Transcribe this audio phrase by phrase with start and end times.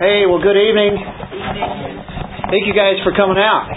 [0.00, 0.96] Hey, well, good evening.
[0.96, 3.68] Thank you guys for coming out.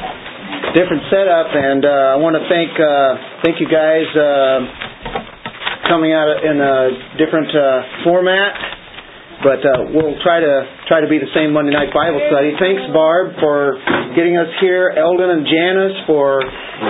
[0.72, 6.32] Different setup, and uh, I want to thank uh, thank you guys uh, coming out
[6.48, 8.56] in a different uh, format.
[9.44, 12.56] But uh, we'll try to try to be the same Monday night Bible study.
[12.56, 13.76] Thanks, Barb, for
[14.16, 14.96] getting us here.
[14.96, 16.40] Eldon and Janice for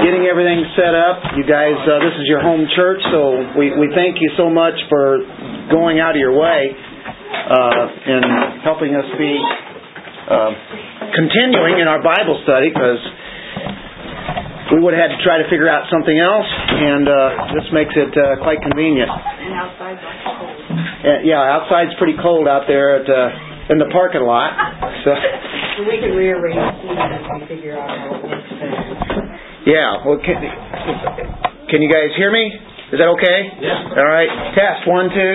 [0.05, 1.25] getting everything set up.
[1.33, 4.77] You guys, uh, this is your home church, so we we thank you so much
[4.93, 5.25] for
[5.73, 6.77] going out of your way
[7.33, 8.21] in
[8.63, 9.33] helping us be
[10.29, 10.51] uh,
[11.15, 13.01] continuing in our Bible study because
[14.73, 17.15] we would have had to try to figure out something else, and uh,
[17.53, 19.11] this makes it uh, quite convenient.
[19.11, 20.49] And outside's cold.
[21.03, 24.55] Uh, yeah, outside's pretty cold out there at uh, in the parking lot.
[25.03, 25.11] So
[25.77, 28.43] So we can rearrange as we figure out how it works
[29.63, 30.35] yeah, well, can,
[31.71, 32.51] can you guys hear me?
[32.93, 33.39] Is that okay?
[33.57, 33.97] Yeah.
[33.97, 34.29] All right.
[34.53, 35.17] Test one, two.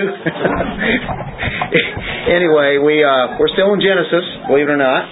[2.39, 5.03] anyway, we uh, we're still in Genesis, believe it or not.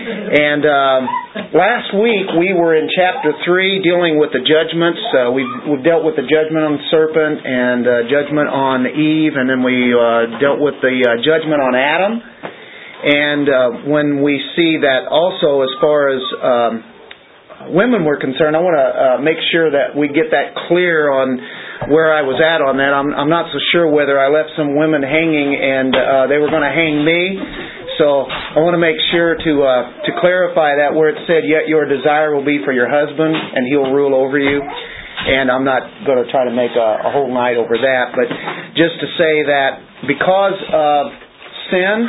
[0.00, 1.04] And um,
[1.52, 4.96] last week we were in chapter three, dealing with the judgments.
[5.12, 9.36] Uh, we've we've dealt with the judgment on the serpent and uh, judgment on Eve,
[9.36, 12.16] and then we uh, dealt with the uh, judgment on Adam.
[12.16, 16.72] And uh, when we see that also, as far as um,
[17.76, 21.59] women were concerned, I want to uh, make sure that we get that clear on
[21.88, 22.92] where I was at on that.
[22.92, 26.52] I'm, I'm not so sure whether I left some women hanging and uh, they were
[26.52, 27.40] going to hang me.
[27.96, 31.68] So I want to make sure to uh, to clarify that where it said, "Yet
[31.68, 35.84] your desire will be for your husband, and he'll rule over you." And I'm not
[36.08, 38.24] going to try to make a, a whole night over that, but
[38.72, 41.12] just to say that because of
[41.68, 42.08] sin,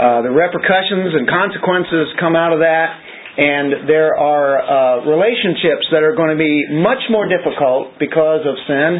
[0.00, 2.96] uh, the repercussions and consequences come out of that,
[3.32, 8.54] and there are uh, relationships that are going to be much more difficult because of
[8.68, 8.90] sin,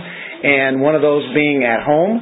[0.42, 2.16] and one of those being at home,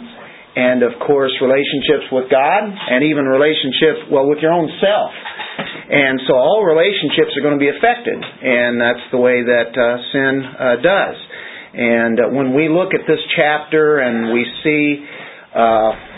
[0.56, 5.14] and of course relationships with God, and even relationships well with your own self.
[5.90, 9.82] And so all relationships are going to be affected, and that's the way that uh,
[10.10, 11.16] sin uh, does.
[11.74, 15.06] And uh, when we look at this chapter and we see
[15.54, 16.09] uh,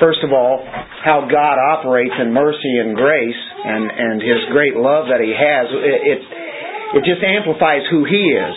[0.00, 0.64] first of all,
[1.04, 5.66] how God operates in mercy and grace and, and His great love that He has.
[5.70, 6.20] It, it,
[6.98, 8.56] it just amplifies who He is.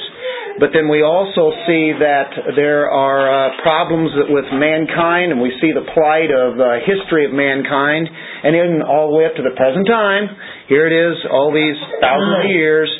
[0.59, 5.72] But then we also see that there are uh, problems with mankind, and we see
[5.72, 9.56] the plight of uh, history of mankind, and even all the way up to the
[9.56, 10.28] present time.
[10.68, 12.91] Here it is, all these thousands of years,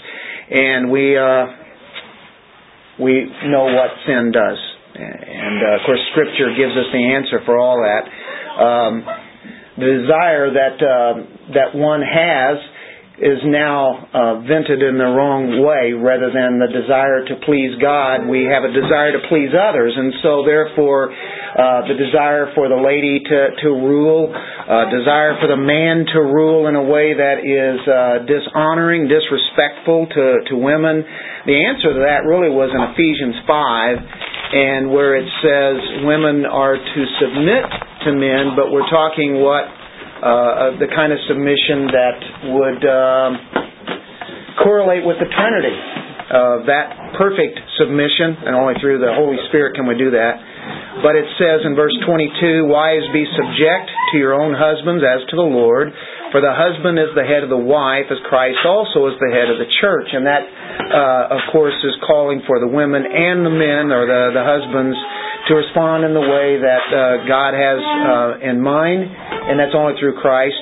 [0.50, 1.46] and we uh,
[3.04, 4.71] we know what sin does.
[5.02, 8.04] And uh, of course, Scripture gives us the answer for all that.
[8.62, 8.94] Um,
[9.78, 11.14] the desire that uh,
[11.56, 12.58] that one has
[13.22, 18.26] is now uh, vented in the wrong way rather than the desire to please God.
[18.26, 22.82] We have a desire to please others, and so therefore, uh, the desire for the
[22.82, 27.46] lady to to rule, uh, desire for the man to rule in a way that
[27.46, 31.06] is uh, dishonoring, disrespectful to to women.
[31.46, 34.02] The answer to that really was in Ephesians five
[34.52, 37.66] and where it says women are to submit
[38.04, 39.64] to men, but we're talking what
[40.22, 42.18] uh, the kind of submission that
[42.54, 43.32] would um,
[44.62, 45.78] correlate with the Trinity.
[46.32, 50.40] Uh, that perfect submission, and only through the Holy Spirit can we do that.
[51.04, 55.36] But it says in verse 22, Wives, be subject to your own husbands as to
[55.36, 55.92] the Lord,
[56.32, 59.52] for the husband is the head of the wife, as Christ also is the head
[59.52, 60.10] of the church.
[60.16, 64.32] And that, uh, of course, is calling for the women and the men, or the,
[64.32, 64.96] the husbands,
[65.48, 70.00] to respond in the way that uh, God has uh, in mind, and that's only
[70.00, 70.60] through Christ.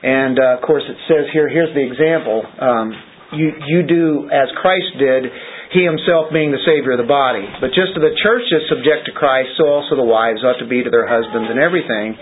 [0.00, 2.40] And uh, of course, it says here, here's the example.
[2.40, 2.88] Um,
[3.36, 5.28] you, you do as Christ did,
[5.70, 7.46] he himself being the Savior of the body.
[7.62, 10.66] But just as the church is subject to Christ, so also the wives ought to
[10.66, 12.18] be to their husbands and everything.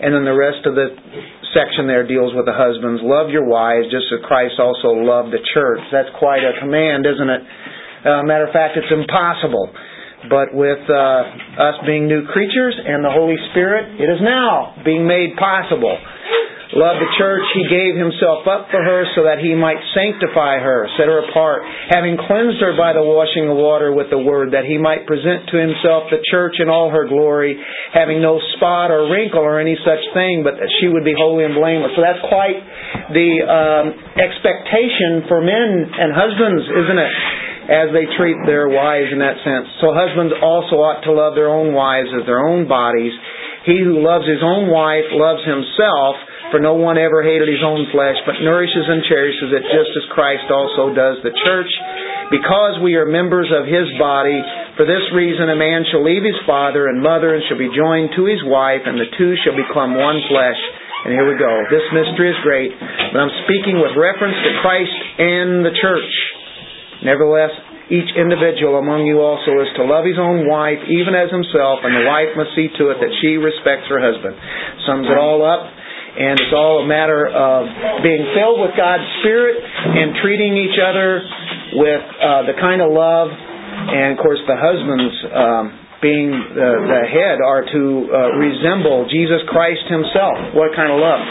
[0.00, 0.96] And then the rest of the
[1.54, 3.02] section there deals with the husbands.
[3.02, 5.80] Love your wives just as Christ also loved the church.
[5.90, 7.42] That's quite a command, isn't it?
[8.00, 9.70] Uh, matter of fact, it's impossible.
[10.28, 15.08] But with uh, us being new creatures and the Holy Spirit, it is now being
[15.08, 15.96] made possible.
[16.70, 20.86] Love the church, He gave Himself up for her so that He might sanctify her,
[20.94, 24.62] set her apart, having cleansed her by the washing of water with the Word, that
[24.62, 27.58] He might present to Himself the church in all her glory,
[27.90, 31.42] having no spot or wrinkle or any such thing, but that she would be holy
[31.42, 31.90] and blameless.
[31.98, 32.62] So that's quite
[33.10, 37.14] the um, expectation for men and husbands, isn't it?
[37.70, 39.66] As they treat their wives in that sense.
[39.78, 43.14] So husbands also ought to love their own wives as their own bodies.
[43.62, 46.16] He who loves his own wife loves himself,
[46.50, 50.12] for no one ever hated his own flesh, but nourishes and cherishes it just as
[50.14, 51.70] Christ also does the church.
[52.30, 54.38] Because we are members of his body,
[54.78, 58.14] for this reason a man shall leave his father and mother and shall be joined
[58.14, 60.60] to his wife, and the two shall become one flesh.
[61.06, 61.50] And here we go.
[61.72, 66.12] This mystery is great, but I'm speaking with reference to Christ and the church.
[67.02, 67.50] Nevertheless,
[67.90, 71.90] each individual among you also is to love his own wife even as himself, and
[71.90, 74.38] the wife must see to it that she respects her husband.
[74.86, 75.66] Sums it all up,
[76.16, 77.66] and it's all a matter of
[78.02, 81.22] being filled with God's Spirit and treating each other
[81.78, 85.64] with uh, the kind of love, and of course the husbands um,
[86.02, 90.56] being the, the head are to uh, resemble Jesus Christ Himself.
[90.56, 91.22] What kind of love?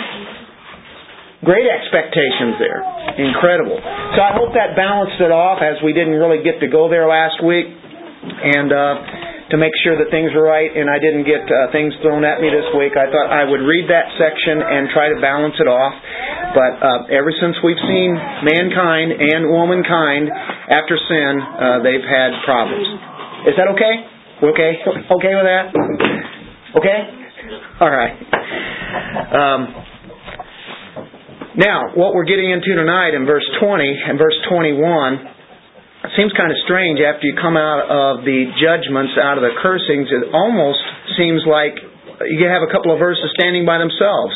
[1.44, 2.84] Great expectations there.
[3.16, 3.80] Incredible.
[3.80, 7.08] So I hope that balanced it off as we didn't really get to go there
[7.08, 7.64] last week.
[7.68, 11.94] And uh, to make sure that things were right and I didn't get uh, things
[12.06, 15.18] thrown at me this week, I thought I would read that section and try to
[15.18, 15.94] balance it off.
[16.54, 18.14] But uh, ever since we've seen
[18.46, 20.30] mankind and womankind
[20.70, 22.86] after sin, uh, they've had problems.
[23.50, 23.96] Is that okay?
[24.54, 24.72] Okay?
[24.86, 25.66] Okay with that?
[26.78, 27.00] Okay?
[27.82, 28.14] All right.
[29.34, 29.62] Um,
[31.58, 35.39] now, what we're getting into tonight in verse 20 and verse 21 it
[36.20, 40.12] seems kind of strange after you come out of the judgments, out of the cursings.
[40.12, 40.84] It almost
[41.16, 41.80] seems like
[42.28, 44.36] you have a couple of verses standing by themselves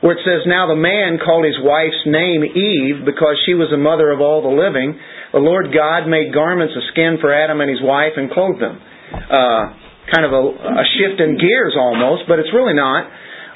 [0.00, 3.76] where it says, Now the man called his wife's name Eve because she was the
[3.76, 4.96] mother of all the living.
[5.36, 8.80] The Lord God made garments of skin for Adam and his wife and clothed them.
[9.12, 9.76] Uh,
[10.08, 10.42] kind of a,
[10.80, 13.04] a shift in gears almost, but it's really not.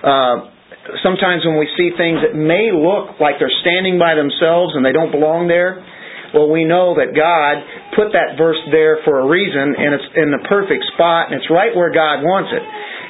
[0.04, 0.36] Uh,
[1.00, 4.92] sometimes when we see things that may look like they're standing by themselves and they
[4.92, 5.80] don't belong there,
[6.34, 7.62] well, we know that God
[7.94, 11.46] put that verse there for a reason, and it's in the perfect spot, and it's
[11.46, 12.64] right where God wants it.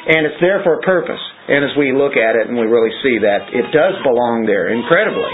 [0.04, 1.20] And it's there for a purpose.
[1.48, 4.68] And as we look at it and we really see that, it does belong there
[4.68, 5.32] incredibly.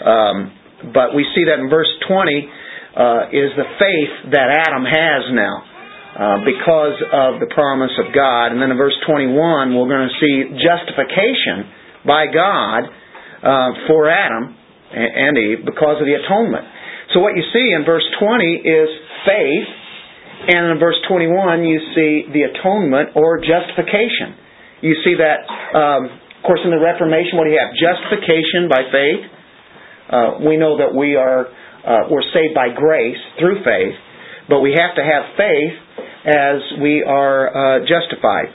[0.00, 0.36] Um,
[0.96, 2.16] but we see that in verse 20
[2.96, 5.56] uh, is the faith that Adam has now.
[6.18, 8.50] Uh, because of the promise of God.
[8.50, 9.38] And then in verse 21,
[9.70, 11.70] we're going to see justification
[12.02, 12.90] by God
[13.38, 14.50] uh, for Adam
[14.90, 16.66] and Eve because of the atonement.
[17.14, 18.88] So what you see in verse 20 is
[19.24, 19.70] faith,
[20.52, 24.36] and in verse 21 you see the atonement or justification.
[24.84, 27.72] You see that, um, of course, in the Reformation, what do you have?
[27.72, 29.22] Justification by faith.
[30.08, 31.48] Uh, we know that we are
[31.88, 33.96] uh, we're saved by grace through faith,
[34.48, 35.74] but we have to have faith
[36.28, 38.52] as we are uh, justified.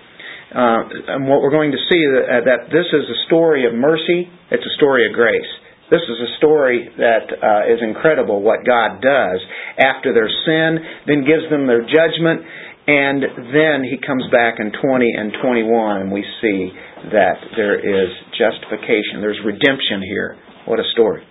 [0.54, 4.30] Uh, and what we're going to see uh, that this is a story of mercy.
[4.52, 5.50] It's a story of grace.
[5.92, 9.40] This is a story that uh, is incredible what God does
[9.78, 12.40] after their sin, then gives them their judgment,
[12.88, 16.72] and then He comes back in 20 and 21, and we see
[17.12, 18.10] that there is
[18.40, 19.20] justification.
[19.20, 20.40] There's redemption here.
[20.66, 21.24] What a story.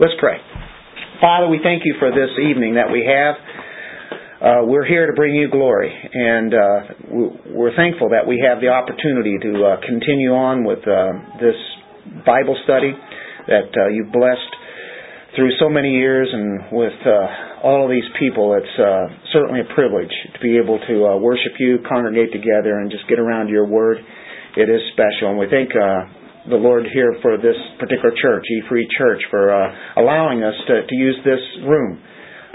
[0.00, 0.40] Let's pray.
[1.20, 3.36] Father, we thank you for this evening that we have.
[4.40, 6.80] Uh, we're here to bring you glory, and uh,
[7.52, 11.56] we're thankful that we have the opportunity to uh, continue on with uh, this
[12.26, 12.92] Bible study
[13.46, 14.52] that uh, you've blessed
[15.36, 18.54] through so many years and with uh, all of these people.
[18.54, 22.90] It's uh, certainly a privilege to be able to uh, worship you, congregate together, and
[22.90, 23.98] just get around your word.
[24.56, 26.06] It is special, and we thank uh,
[26.48, 30.86] the Lord here for this particular church, E Free Church, for uh, allowing us to,
[30.86, 31.98] to use this room.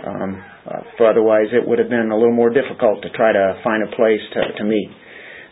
[0.05, 3.59] Um, uh, for otherwise, it would have been a little more difficult to try to
[3.63, 4.89] find a place to, to meet.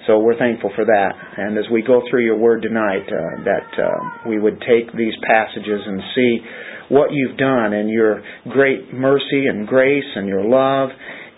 [0.07, 1.11] So we're thankful for that.
[1.37, 5.13] And as we go through your word tonight, uh, that uh, we would take these
[5.27, 6.39] passages and see
[6.89, 10.89] what you've done and your great mercy and grace and your love.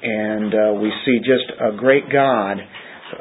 [0.01, 2.57] And uh, we see just a great God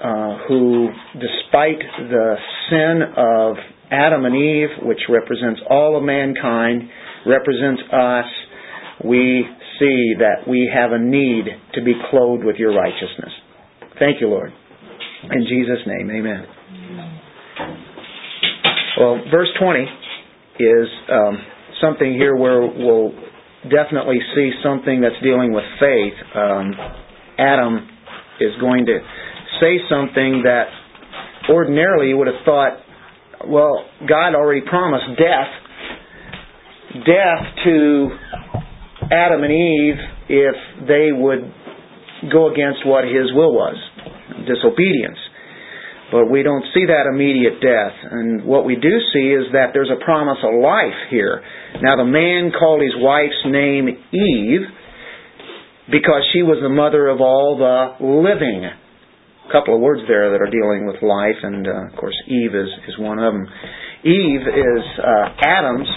[0.02, 2.35] uh, who, despite the
[2.69, 3.57] sin of
[3.90, 6.83] Adam and Eve, which represents all of mankind,
[7.26, 8.26] represents us,
[9.02, 9.45] we
[9.78, 13.33] see that we have a need to be clothed with your righteousness.
[13.99, 14.52] Thank you, Lord.
[15.25, 16.46] In Jesus' name, amen.
[18.98, 19.80] Well, verse 20
[20.60, 21.38] is um,
[21.80, 23.10] something here where we'll
[23.64, 26.14] definitely see something that's dealing with faith.
[26.34, 26.72] Um,
[27.37, 27.88] Adam
[28.40, 28.98] is going to
[29.60, 30.66] say something that
[31.50, 32.78] ordinarily you would have thought,
[33.48, 35.50] well, God already promised death.
[37.06, 38.08] Death to
[39.10, 39.94] Adam and Eve
[40.28, 40.54] if
[40.87, 41.52] they would
[42.30, 43.76] go against what his will was
[44.47, 45.18] disobedience.
[46.11, 47.92] But we don't see that immediate death.
[48.11, 51.42] And what we do see is that there's a promise of life here.
[51.82, 54.64] Now, the man called his wife's name Eve
[55.90, 58.64] because she was the mother of all the living.
[58.64, 62.54] A couple of words there that are dealing with life, and uh, of course, Eve
[62.54, 63.47] is, is one of them.
[64.04, 65.88] Eve is uh, Adam's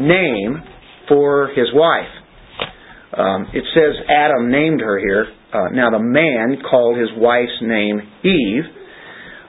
[0.00, 0.62] name
[1.08, 2.12] for his wife.
[3.16, 5.26] Um, it says Adam named her here.
[5.54, 8.66] Uh, now, the man called his wife's name Eve.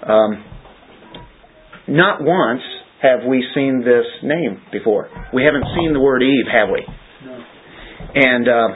[0.06, 0.46] Um,
[1.90, 2.62] not once
[3.02, 5.10] have we seen this name before.
[5.34, 6.86] We haven't seen the word Eve, have we?
[7.26, 7.42] No.
[8.22, 8.70] And uh,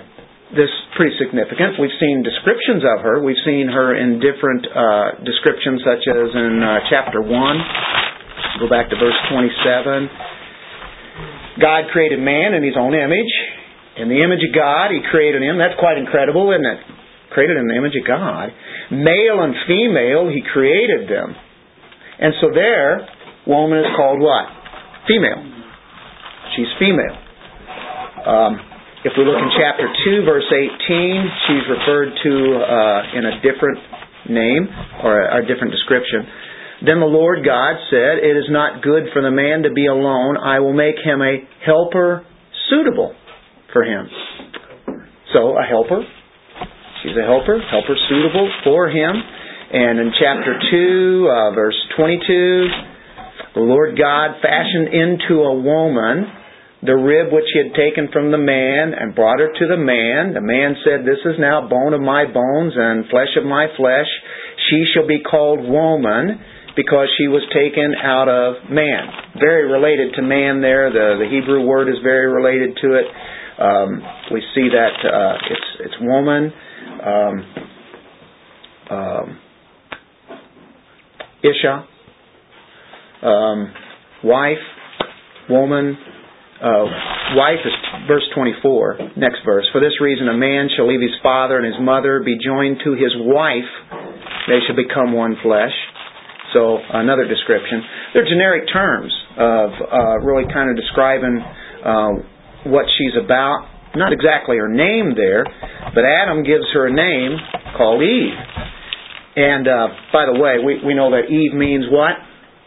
[0.57, 1.77] this is pretty significant.
[1.77, 3.21] We've seen descriptions of her.
[3.21, 7.29] We've seen her in different uh, descriptions, such as in uh, chapter 1.
[8.57, 11.61] Go back to verse 27.
[11.61, 13.33] God created man in his own image.
[14.01, 15.61] In the image of God, he created him.
[15.61, 16.97] That's quite incredible, isn't it?
[17.31, 18.49] Created in the image of God.
[18.91, 21.35] Male and female, he created them.
[22.19, 23.07] And so there,
[23.47, 24.45] woman is called what?
[25.07, 25.39] Female.
[26.55, 27.15] She's female.
[28.25, 28.59] Um,
[29.05, 30.67] if we look in chapter 2, verse 18,
[31.47, 33.79] she's referred to uh, in a different
[34.27, 34.67] name
[35.03, 36.27] or a, a different description.
[36.85, 40.37] Then the Lord God said, It is not good for the man to be alone.
[40.37, 42.25] I will make him a helper
[42.69, 43.15] suitable
[43.71, 44.07] for him.
[45.33, 46.01] So, a helper.
[47.03, 49.15] She's a helper, helper suitable for him.
[49.71, 52.67] And in chapter 2, uh, verse 22,
[53.55, 56.39] the Lord God fashioned into a woman
[56.81, 60.31] the rib which he had taken from the man and brought her to the man.
[60.31, 64.07] The man said, This is now bone of my bones and flesh of my flesh.
[64.71, 66.39] She shall be called woman
[66.79, 69.11] because she was taken out of man.
[69.43, 70.87] Very related to man there.
[70.87, 73.07] The, the Hebrew word is very related to it.
[73.59, 73.89] Um,
[74.31, 76.55] we see that uh, it's, it's woman.
[77.03, 77.45] Um,
[78.89, 79.39] um,
[81.43, 81.87] Isha.
[83.23, 83.73] Um,
[84.23, 84.57] wife.
[85.49, 85.97] Woman
[86.59, 86.85] uh,
[87.39, 87.71] wife is
[88.07, 89.63] verse 24, next verse.
[89.71, 92.93] For this reason, a man shall leave his father and his mother, be joined to
[92.99, 93.71] his wife,
[94.47, 95.71] they shall become one flesh.
[96.51, 97.83] So, another description.
[98.13, 101.37] They're generic terms of uh, really kind of describing
[101.85, 102.09] uh,
[102.65, 103.69] what she's about.
[103.95, 105.45] Not exactly her name there,
[105.95, 107.37] but Adam gives her a name
[107.77, 108.33] called Eve.
[109.35, 112.13] And uh, by the way, we, we know that Eve means what?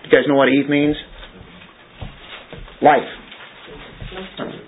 [0.05, 0.97] You guys know what Eve means?
[2.83, 3.09] Life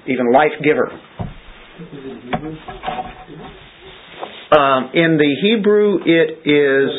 [0.06, 0.90] even life giver.
[4.56, 6.90] Um, in the Hebrew, it is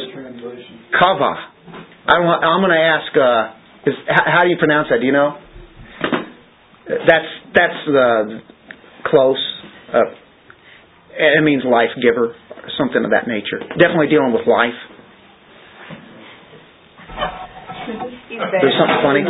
[1.00, 1.34] kava.
[2.08, 3.16] I am going to ask.
[3.16, 5.00] Uh, is, how do you pronounce that?
[5.00, 5.38] Do you know?
[6.88, 8.40] That's that's the
[9.06, 9.40] close.
[9.94, 10.12] Uh,
[11.16, 12.36] it means life giver,
[12.78, 13.60] something of that nature.
[13.80, 14.76] Definitely dealing with life.
[18.36, 19.24] There's something funny.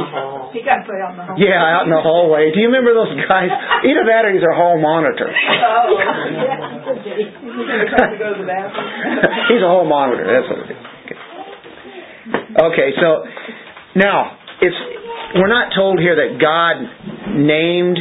[0.55, 1.35] He got put on the hall.
[1.37, 2.49] Yeah, out in the hallway.
[2.55, 3.51] Do you remember those guys?
[3.91, 5.27] Either that or he's our hall monitor.
[5.29, 6.95] Oh, yeah.
[7.03, 7.29] He's
[7.91, 8.87] trying to go to the bathroom.
[9.51, 10.23] he's a hall monitor.
[10.25, 10.81] That's what it is.
[11.05, 11.19] Okay.
[12.71, 13.27] okay, so
[13.99, 14.79] now it's
[15.35, 16.79] we're not told here that God
[17.35, 17.99] named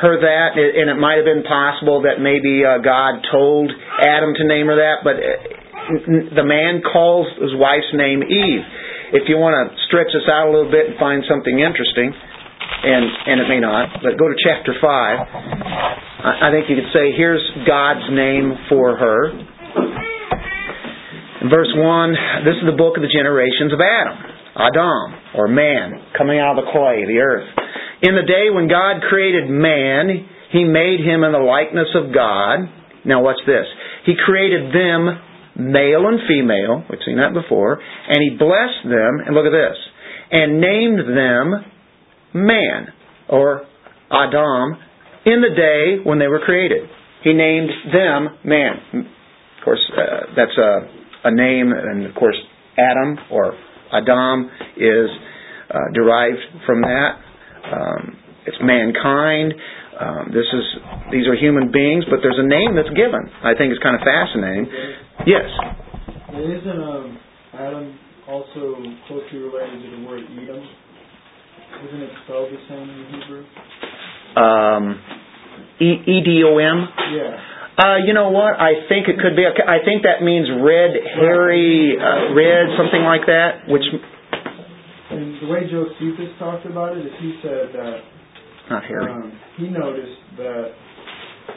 [0.00, 3.70] her that, and it might have been possible that maybe uh, God told
[4.02, 8.64] Adam to name her that, but uh, the man calls his wife's name Eve
[9.14, 13.04] if you want to stretch this out a little bit and find something interesting, and
[13.30, 15.22] and it may not, but go to chapter five.
[16.24, 19.28] I think you could say, here's God's name for her.
[21.44, 22.16] In verse one,
[22.48, 24.16] this is the book of the generations of Adam,
[24.56, 27.44] Adam, or man, coming out of the clay, the earth.
[28.02, 30.08] In the day when God created man,
[30.52, 32.70] He made him in the likeness of God.
[33.04, 33.66] Now, what's this?
[34.06, 35.18] He created them
[35.56, 39.78] male and female, we've seen that before, and he blessed them, and look at this,
[40.30, 41.64] and named them
[42.34, 42.88] man,
[43.28, 43.66] or
[44.10, 44.78] Adam,
[45.24, 46.88] in the day when they were created.
[47.22, 49.06] He named them man.
[49.58, 52.36] Of course, uh, that's a, a name, and of course,
[52.76, 53.54] Adam or
[53.92, 55.08] Adam is
[55.70, 57.20] uh, derived from that.
[57.72, 58.16] Um,
[58.46, 59.54] it's mankind.
[59.94, 60.64] Um, this is
[61.12, 63.24] these are human beings, but there's a name that's given.
[63.42, 64.66] I think it's kind of fascinating.
[65.24, 65.48] Yes.
[66.34, 67.18] Isn't um,
[67.54, 70.60] Adam also closely related to the word Edom?
[71.88, 73.44] Isn't it spelled the same in Hebrew?
[74.36, 74.84] Um,
[75.80, 76.88] E D O M.
[77.14, 77.38] Yeah.
[77.74, 78.54] Uh, you know what?
[78.54, 79.42] I think it could be.
[79.46, 83.66] I think that means red, hairy, uh, red, something like that.
[83.68, 83.82] Which.
[85.44, 88.00] The way Josephus talked about it is he said that.
[88.70, 89.12] Not hairy.
[89.12, 90.72] Um, he noticed that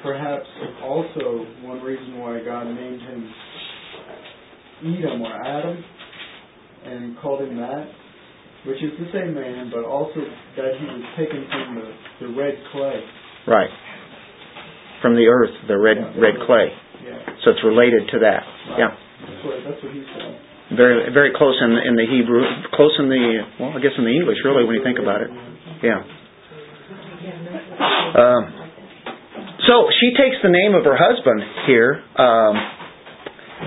[0.03, 0.43] perhaps
[0.83, 3.31] also one reason why God named him
[4.83, 5.83] Edom or Adam
[6.83, 7.87] and called him that,
[8.67, 12.55] which is the same man, but also that he was taken from the, the red
[12.73, 12.99] clay.
[13.47, 13.69] Right.
[15.01, 16.19] From the earth, the red Yeah.
[16.19, 16.67] red clay.
[17.05, 17.23] Yeah.
[17.45, 18.43] So it's related to that.
[18.67, 18.79] Right.
[18.79, 18.91] Yeah.
[19.31, 20.39] That's what, that's what he said.
[20.75, 22.43] Very very close in in the Hebrew,
[22.73, 25.29] close in the well, I guess in the English really when you think about it.
[25.83, 26.03] Yeah.
[28.17, 28.67] Um,
[29.67, 32.55] so she takes the name of her husband here, um,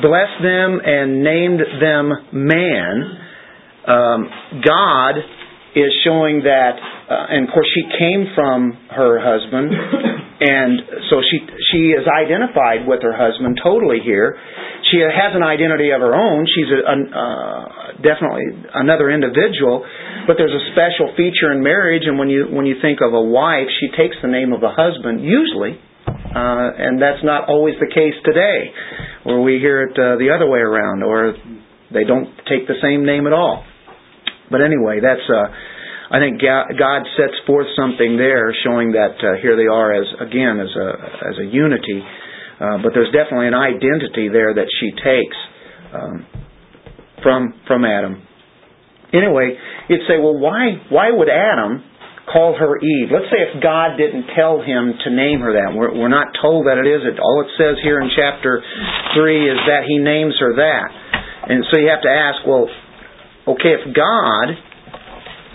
[0.02, 3.18] blessed them and named them man.
[3.86, 4.30] Um,
[4.64, 5.16] God
[5.76, 6.76] is showing that,
[7.10, 9.72] uh, and of course she came from her husband,
[10.40, 14.40] and so she she is identified with her husband totally here.
[14.88, 16.48] She has an identity of her own.
[16.48, 17.64] She's a, a uh,
[18.00, 19.84] definitely another individual,
[20.26, 22.08] but there's a special feature in marriage.
[22.08, 24.72] And when you when you think of a wife, she takes the name of a
[24.72, 25.76] husband usually,
[26.08, 28.72] uh, and that's not always the case today,
[29.24, 31.36] where we hear it uh, the other way around, or
[31.92, 33.62] they don't take the same name at all.
[34.50, 35.52] But anyway, that's uh,
[36.10, 40.58] I think God sets forth something there, showing that uh, here they are as again
[40.58, 40.88] as a
[41.30, 42.02] as a unity.
[42.60, 45.38] Uh, but there's definitely an identity there that she takes
[45.94, 46.26] um,
[47.22, 48.26] from from Adam.
[49.14, 49.54] Anyway,
[49.88, 51.86] you'd say, well, why why would Adam
[52.26, 53.08] call her Eve?
[53.14, 55.74] Let's say if God didn't tell him to name her that.
[55.74, 57.06] We're, we're not told that it is.
[57.06, 58.58] It all it says here in chapter
[59.14, 60.88] three is that He names her that.
[61.54, 62.66] And so you have to ask, well,
[63.48, 64.46] Okay, if God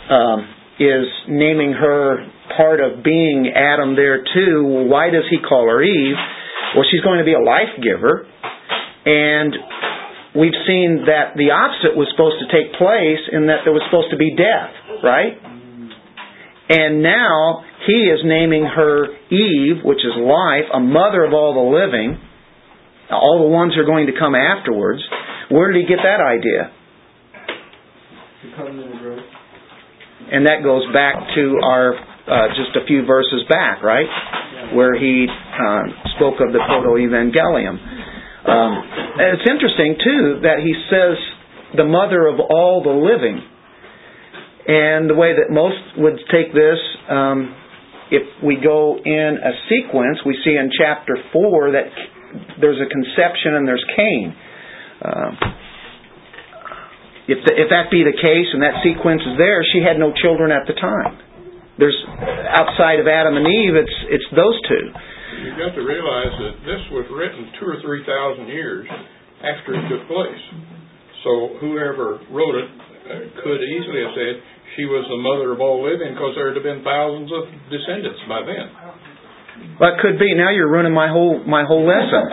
[0.10, 0.48] um,
[0.80, 6.16] is naming her part of being Adam there too, why does he call her Eve?
[6.76, 8.28] Well, she's going to be a life giver,
[9.06, 9.56] and
[10.36, 14.12] we've seen that the opposite was supposed to take place in that there was supposed
[14.12, 15.40] to be death, right?
[16.68, 21.68] And now he is naming her Eve, which is life, a mother of all the
[21.70, 22.20] living,
[23.12, 25.02] all the ones who are going to come afterwards.
[25.50, 26.74] Where did he get that idea?
[30.32, 31.94] And that goes back to our
[32.26, 34.10] uh, just a few verses back, right,
[34.74, 35.84] where he uh,
[36.18, 37.78] spoke of the proto-evangelium.
[38.46, 38.72] Um,
[39.22, 41.18] it's interesting too that he says
[41.78, 43.42] the mother of all the living,
[44.68, 46.80] and the way that most would take this,
[47.10, 47.54] um,
[48.10, 51.86] if we go in a sequence, we see in chapter four that
[52.60, 54.36] there's a conception and there's Cain.
[55.02, 55.32] Uh,
[57.26, 60.14] if, the, if that be the case and that sequence is there, she had no
[60.14, 61.18] children at the time.
[61.76, 61.98] There's
[62.56, 64.86] outside of Adam and Eve, it's it's those two.
[65.44, 68.88] You've got to realize that this was written two or three thousand years
[69.44, 70.44] after it took place.
[71.28, 74.34] So whoever wrote it uh, could easily have said
[74.80, 78.24] she was the mother of all living because there would have been thousands of descendants
[78.32, 78.68] by then.
[79.80, 80.34] Well, it could be.
[80.36, 82.24] Now you're ruining my whole my whole lesson.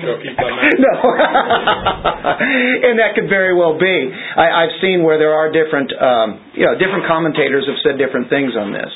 [0.00, 0.76] shall keep on that.
[0.78, 0.94] No.
[2.90, 3.96] and that could very well be.
[4.36, 8.28] I, I've seen where there are different, um, you know, different commentators have said different
[8.30, 8.92] things on this.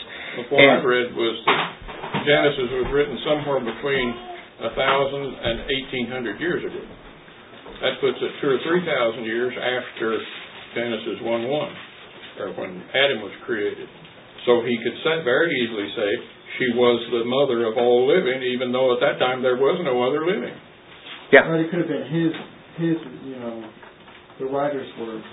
[0.48, 4.06] What I've read was that Genesis was written somewhere between
[4.60, 6.84] a thousand and eighteen hundred years ago.
[7.80, 10.20] That puts it two or three thousand years after
[10.76, 11.74] Genesis one one,
[12.40, 13.88] or when Adam was created.
[14.46, 16.08] So he could very easily say
[16.58, 20.02] she was the mother of all living, even though at that time there was no
[20.02, 20.56] other living.
[21.32, 21.46] Yeah.
[21.46, 22.32] Or it could have been his,
[22.80, 23.70] his, you know,
[24.38, 25.24] the writer's words.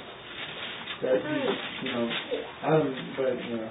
[1.02, 2.10] That he, you know,
[2.64, 3.70] Adam, but you know.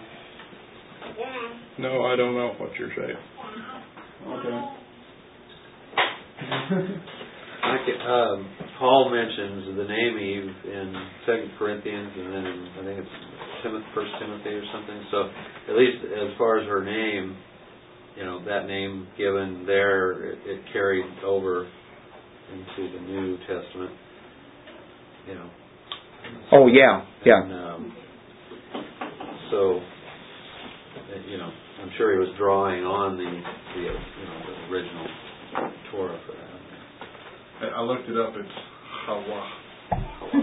[1.79, 3.17] No, I don't know what you're saying.
[4.27, 4.61] Okay.
[7.67, 8.47] I can, um,
[8.79, 10.95] Paul mentions the name Eve in
[11.27, 15.05] Second Corinthians, and then in, I think it's Timothy, First Timothy or something.
[15.11, 15.31] So
[15.69, 17.37] at least as far as her name,
[18.17, 21.69] you know, that name given there, it, it carried over
[22.53, 23.93] into the New Testament.
[25.29, 25.51] You know.
[26.53, 27.43] Oh yeah, yeah.
[27.43, 27.97] And, um,
[29.51, 29.81] so,
[31.29, 31.51] you know,
[31.83, 35.07] I'm sure he was drawing on the, the you know the original
[35.93, 37.73] Torah for that.
[37.75, 38.35] I looked it up.
[38.37, 38.49] It's
[39.07, 39.51] Hawa.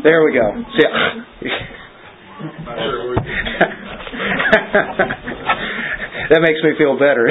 [0.04, 1.50] There we go.
[2.34, 2.50] See,
[6.30, 7.28] that makes me feel better.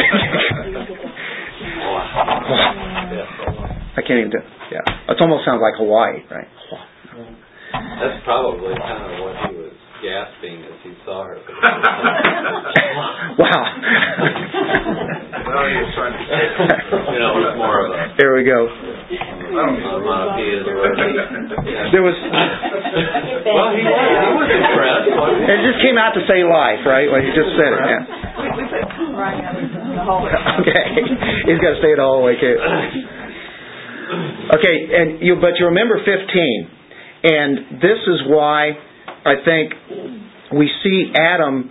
[3.97, 4.39] I can't even do.
[4.71, 6.47] Yeah, it almost sounds like Hawaii, right?
[7.73, 11.39] That's probably kind of what he was gasping as he saw her.
[13.39, 13.65] wow.
[15.47, 16.25] well, he was trying to.
[17.13, 17.97] you know, it's more of a.
[18.19, 18.67] There we go.
[21.93, 22.15] There was.
[22.93, 24.05] Well, he was.
[24.23, 25.09] He was impressed.
[25.49, 27.09] It just came out to say life, right?
[27.09, 27.81] Like he just said it.
[27.81, 28.05] Yeah.
[30.61, 30.85] okay,
[31.49, 32.57] he's got to say it all the way too.
[34.61, 38.77] Okay, and you but you remember 15, and this is why
[39.25, 39.73] I think
[40.53, 41.71] we see Adam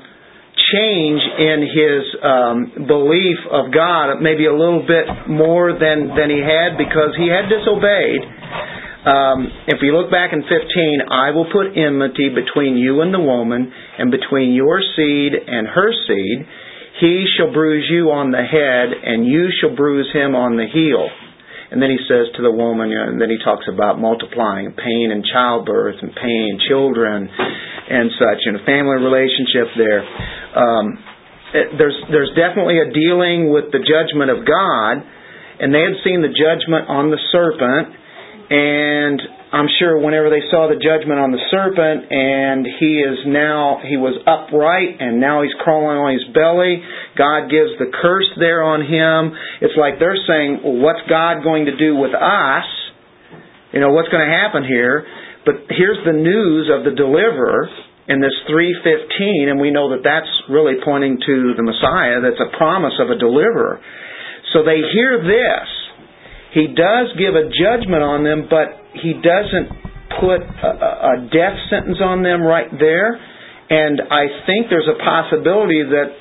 [0.74, 6.40] change in his um, belief of God maybe a little bit more than, than he
[6.40, 8.22] had because he had disobeyed.
[9.02, 10.54] Um, if we look back in 15,
[11.10, 15.90] I will put enmity between you and the woman, and between your seed and her
[16.08, 16.46] seed.
[17.02, 21.10] He shall bruise you on the head, and you shall bruise him on the heel.
[21.72, 24.76] And then he says to the woman, you know, and then he talks about multiplying
[24.76, 30.04] pain and childbirth and pain, children, and such, and a family relationship there.
[30.52, 30.86] Um,
[31.56, 35.00] it, there's there's definitely a dealing with the judgment of God,
[35.64, 37.96] and they had seen the judgment on the serpent,
[38.52, 39.16] and
[39.56, 43.96] I'm sure whenever they saw the judgment on the serpent and he is now, he
[43.96, 46.84] was upright and now he's crawling on his belly,
[47.16, 49.32] God gives the curse there on him.
[49.64, 52.68] It's like they're saying, well, what's God going to do with us?
[53.72, 55.08] You know, what's going to happen here?
[55.48, 57.72] But here's the news of the deliverer
[58.12, 62.20] in this 315 and we know that that's really pointing to the Messiah.
[62.20, 63.80] That's a promise of a deliverer.
[64.52, 65.81] So they hear this.
[66.54, 69.72] He does give a judgment on them, but he doesn't
[70.20, 70.72] put a,
[71.16, 73.16] a death sentence on them right there.
[73.72, 76.12] And I think there's a possibility that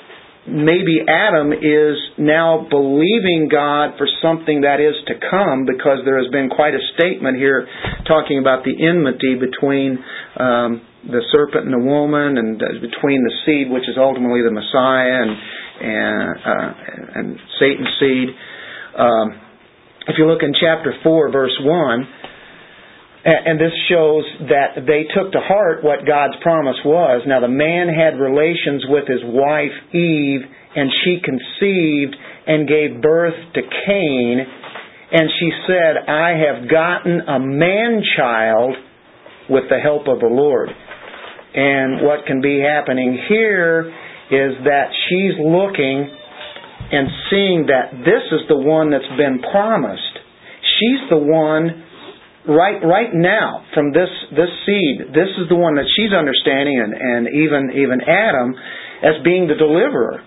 [0.47, 6.31] maybe Adam is now believing God for something that is to come because there has
[6.31, 7.67] been quite a statement here
[8.07, 9.99] talking about the enmity between
[10.39, 14.55] um, the serpent and the woman and uh, between the seed, which is ultimately the
[14.55, 15.33] Messiah, and
[15.81, 17.27] and, uh, and
[17.59, 18.29] Satan's seed.
[18.99, 19.50] Um,
[20.09, 22.09] if you look in chapter 4, verse 1,
[23.23, 27.23] and this shows that they took to heart what God's promise was.
[27.27, 30.41] Now, the man had relations with his wife Eve,
[30.75, 34.41] and she conceived and gave birth to Cain.
[35.13, 38.77] And she said, I have gotten a man child
[39.51, 40.71] with the help of the Lord.
[41.53, 43.93] And what can be happening here
[44.31, 46.09] is that she's looking
[46.91, 50.15] and seeing that this is the one that's been promised.
[50.79, 51.87] She's the one
[52.49, 55.15] right right now from this this seed.
[55.15, 58.55] This is the one that she's understanding and, and even even Adam
[59.03, 60.25] as being the deliverer.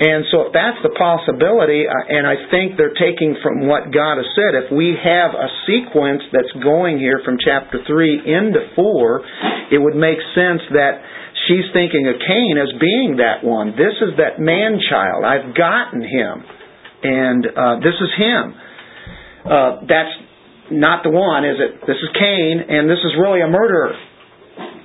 [0.00, 4.16] And so if that's the possibility uh, and I think they're taking from what God
[4.16, 4.56] has said.
[4.64, 9.96] If we have a sequence that's going here from chapter 3 into 4 it would
[9.96, 11.04] make sense that
[11.50, 16.06] she's thinking of Cain as being that one this is that man child I've gotten
[16.06, 16.46] him
[17.02, 18.54] and uh, this is him
[19.44, 20.14] uh, that's
[20.70, 21.82] not the one, is it?
[21.86, 23.98] This is Cain, and this is really a murderer.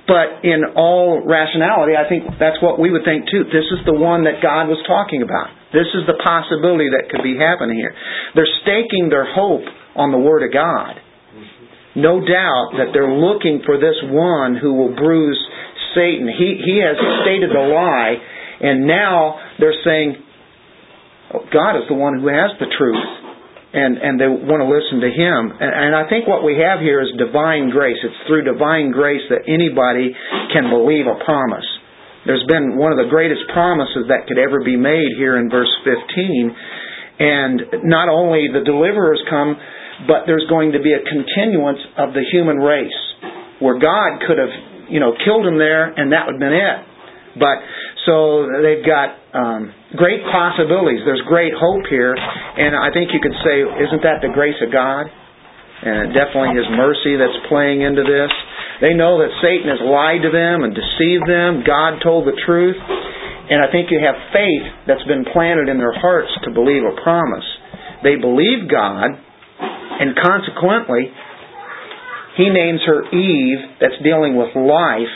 [0.06, 3.42] But in all rationality, I think that's what we would think too.
[3.50, 5.50] This is the one that God was talking about.
[5.74, 7.94] This is the possibility that could be happening here.
[8.34, 9.66] They're staking their hope
[9.98, 11.02] on the Word of God.
[11.98, 15.40] No doubt that they're looking for this one who will bruise
[15.96, 16.28] Satan.
[16.28, 18.20] He, he has stated the lie,
[18.60, 20.20] and now they're saying,
[21.32, 23.24] oh, God is the one who has the truth
[23.76, 25.52] and and they want to listen to him.
[25.52, 28.00] And, and I think what we have here is divine grace.
[28.00, 30.16] It's through divine grace that anybody
[30.54, 31.66] can believe a promise.
[32.24, 35.70] There's been one of the greatest promises that could ever be made here in verse
[35.84, 35.94] 15.
[37.18, 39.54] And not only the deliverers come,
[40.08, 43.00] but there's going to be a continuance of the human race
[43.60, 44.52] where God could have,
[44.88, 46.78] you know, killed him there and that would have been it.
[47.36, 47.60] But
[48.08, 49.68] so they've got um,
[49.98, 51.04] great possibilities.
[51.04, 54.72] There's great hope here, and I think you could say, isn't that the grace of
[54.72, 55.10] God?
[55.76, 58.32] And definitely His mercy that's playing into this.
[58.80, 61.60] They know that Satan has lied to them and deceived them.
[61.68, 62.80] God told the truth.
[63.46, 66.96] And I think you have faith that's been planted in their hearts to believe a
[67.04, 67.46] promise.
[68.02, 69.12] They believe God,
[70.00, 71.12] and consequently,
[72.36, 75.14] He names her Eve, that's dealing with life.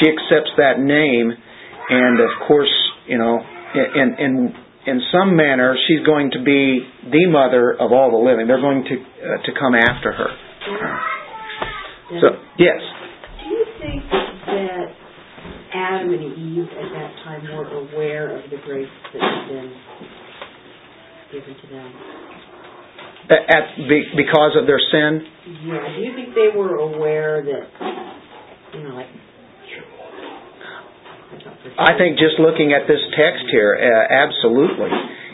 [0.00, 2.72] She accepts that name, and of course,
[3.06, 3.38] you know,
[3.74, 4.54] in in
[4.86, 8.48] in some manner, she's going to be the mother of all the living.
[8.48, 10.30] They're going to uh, to come after her.
[12.20, 12.28] So
[12.58, 12.80] yes.
[13.38, 14.86] Do you think that
[15.72, 19.72] Adam and Eve at that time were aware of the grace that had been
[21.30, 22.31] given to them?
[23.30, 23.78] At,
[24.16, 25.22] because of their sin?
[25.66, 25.96] Yeah.
[25.96, 27.64] Do you think they were aware that,
[28.74, 29.06] you know, like
[31.78, 34.90] I think just looking at this text here, uh, absolutely.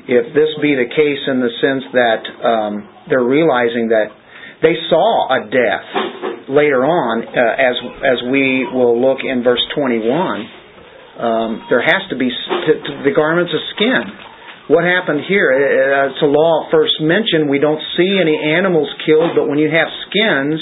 [0.08, 2.72] If this be the case in the sense that um,
[3.08, 4.08] they're realizing that
[4.62, 10.08] they saw a death later on, uh, as as we will look in verse 21,
[11.20, 12.30] um, there has to be
[13.04, 14.04] the garments of skin.
[14.68, 15.48] What happened here?
[15.48, 17.48] Uh, uh, it's a law first mentioned.
[17.48, 20.60] We don't see any animals killed, but when you have skins,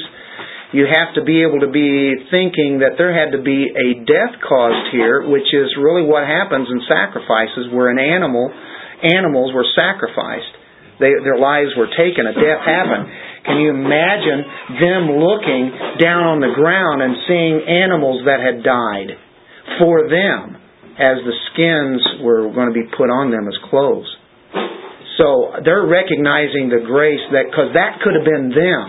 [0.71, 4.39] you have to be able to be thinking that there had to be a death
[4.47, 8.47] caused here, which is really what happens in sacrifices where an animal,
[9.03, 10.55] animals were sacrificed.
[11.03, 13.11] They, their lives were taken, a death happened.
[13.43, 14.47] Can you imagine
[14.87, 19.19] them looking down on the ground and seeing animals that had died
[19.83, 20.56] for them
[20.97, 24.09] as the skins were going to be put on them as clothes?
[25.17, 28.87] So they're recognizing the grace that, because that could have been them.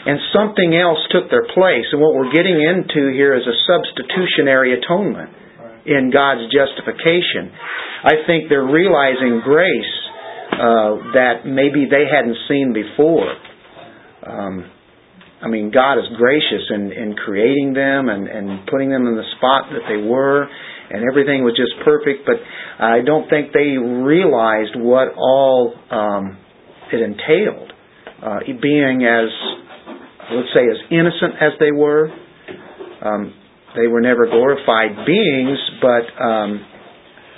[0.00, 1.84] And something else took their place.
[1.92, 5.28] And what we're getting into here is a substitutionary atonement
[5.84, 7.52] in God's justification.
[8.04, 9.94] I think they're realizing grace
[10.52, 13.28] uh, that maybe they hadn't seen before.
[14.24, 14.70] Um,
[15.42, 19.24] I mean, God is gracious in, in creating them and, and putting them in the
[19.36, 20.48] spot that they were,
[20.90, 22.36] and everything was just perfect, but
[22.82, 26.38] I don't think they realized what all um,
[26.92, 27.72] it entailed.
[28.22, 29.30] Uh, being as,
[30.34, 32.10] let's say, as innocent as they were,
[33.02, 33.34] um,
[33.76, 36.66] they were never glorified beings, but um,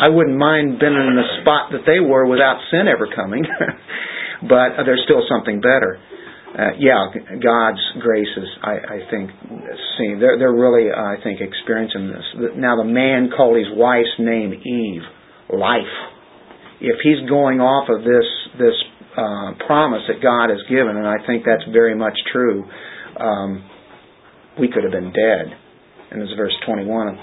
[0.01, 3.45] I wouldn't mind being in the spot that they were without sin ever coming.
[4.49, 6.01] but uh, there's still something better.
[6.53, 7.09] Uh, yeah,
[7.41, 9.31] God's graces, I, I think,
[9.97, 12.53] seeing they're they're really, uh, I think, experiencing this.
[12.57, 15.01] Now, the man called his wife's name Eve,
[15.49, 15.97] life.
[16.81, 18.29] If he's going off of this
[18.61, 18.77] this
[19.17, 22.65] uh, promise that God has given, and I think that's very much true,
[23.19, 23.65] um,
[24.61, 25.57] we could have been dead.
[26.11, 27.17] And as verse 21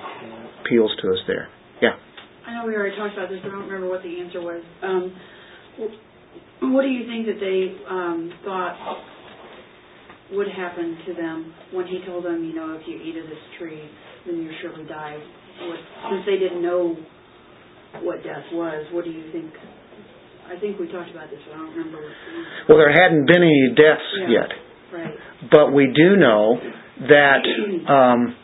[0.66, 1.50] appeals to us there.
[1.82, 1.94] Yeah.
[2.48, 4.64] I know we already talked about this, but I don't remember what the answer was.
[4.82, 5.14] Um,
[6.74, 8.74] what do you think that they um, thought
[10.32, 13.44] would happen to them when he told them, you know, if you eat of this
[13.58, 13.90] tree,
[14.26, 15.18] then you're surely die?
[15.68, 15.80] What,
[16.12, 16.96] since they didn't know
[18.02, 19.52] what death was, what do you think?
[20.48, 22.02] I think we talked about this, but I don't remember.
[22.68, 24.30] Well, there hadn't been any deaths yeah.
[24.30, 24.50] yet.
[24.94, 25.14] Right.
[25.52, 26.58] But we do know
[27.08, 27.42] that
[27.90, 28.36] um,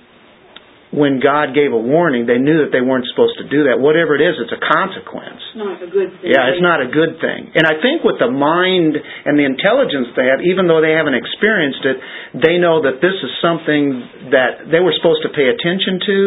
[0.95, 3.83] when God gave a warning, they knew that they weren't supposed to do that.
[3.83, 5.43] Whatever it is, it's a consequence.
[5.51, 6.31] It's not a good thing.
[6.31, 7.51] Yeah, it's not a good thing.
[7.51, 11.19] And I think with the mind and the intelligence they have, even though they haven't
[11.19, 11.97] experienced it,
[12.39, 16.17] they know that this is something that they were supposed to pay attention to.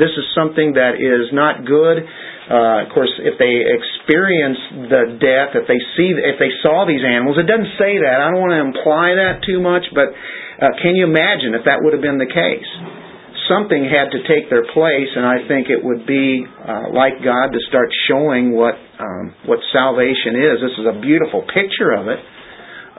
[0.00, 2.00] This is something that is not good.
[2.48, 7.04] Uh, of course, if they experience the death, if they see, if they saw these
[7.04, 8.20] animals, it doesn't say that.
[8.20, 11.80] I don't want to imply that too much, but uh, can you imagine if that
[11.80, 13.03] would have been the case?
[13.48, 17.52] Something had to take their place, and I think it would be uh, like God
[17.52, 20.60] to start showing what um, what salvation is.
[20.62, 22.20] This is a beautiful picture of it.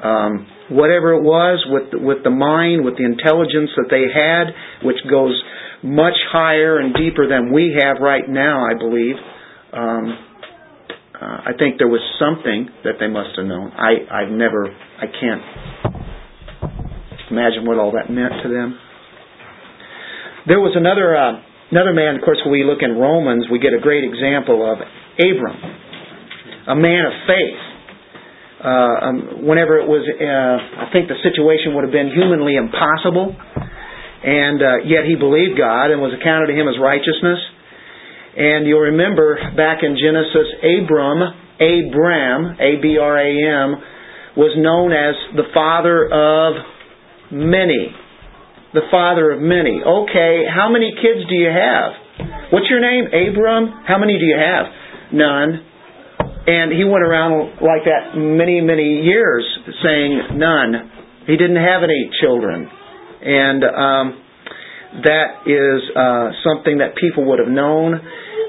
[0.03, 4.53] Um, whatever it was with with the mind, with the intelligence that they had,
[4.85, 5.33] which goes
[5.83, 9.15] much higher and deeper than we have right now, I believe.
[9.73, 10.17] Um,
[11.15, 13.71] uh, I think there was something that they must have known.
[13.71, 15.41] I I've never I can't
[17.31, 18.77] imagine what all that meant to them.
[20.45, 21.41] There was another uh,
[21.73, 22.15] another man.
[22.15, 24.77] Of course, when we look in Romans, we get a great example of
[25.17, 25.57] Abram,
[26.69, 27.61] a man of faith.
[28.61, 33.33] Uh, um, whenever it was, uh, I think the situation would have been humanly impossible,
[33.33, 37.41] and uh, yet he believed God and was accounted to him as righteousness.
[38.37, 41.25] And you'll remember back in Genesis, Abram,
[41.57, 43.69] Abram, A B R A M,
[44.37, 46.53] was known as the father of
[47.33, 48.04] many
[48.75, 49.79] the father of many.
[49.79, 52.51] Okay, how many kids do you have?
[52.51, 53.07] What's your name?
[53.07, 53.87] Abram?
[53.87, 54.65] How many do you have?
[55.15, 55.65] None.
[56.45, 59.41] And he went around like that many, many years
[59.81, 60.91] saying none.
[61.25, 62.69] He didn't have any children.
[63.25, 64.05] And um,
[65.01, 67.97] that is uh, something that people would have known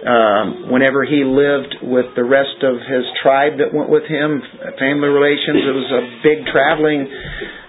[0.06, 4.44] um, whenever he lived with the rest of his tribe that went with him,
[4.78, 5.64] family relations.
[5.64, 7.08] It was a big traveling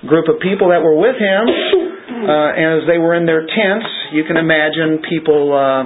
[0.06, 1.97] group of people that were with him.
[2.18, 5.86] Uh, as they were in their tents, you can imagine people uh,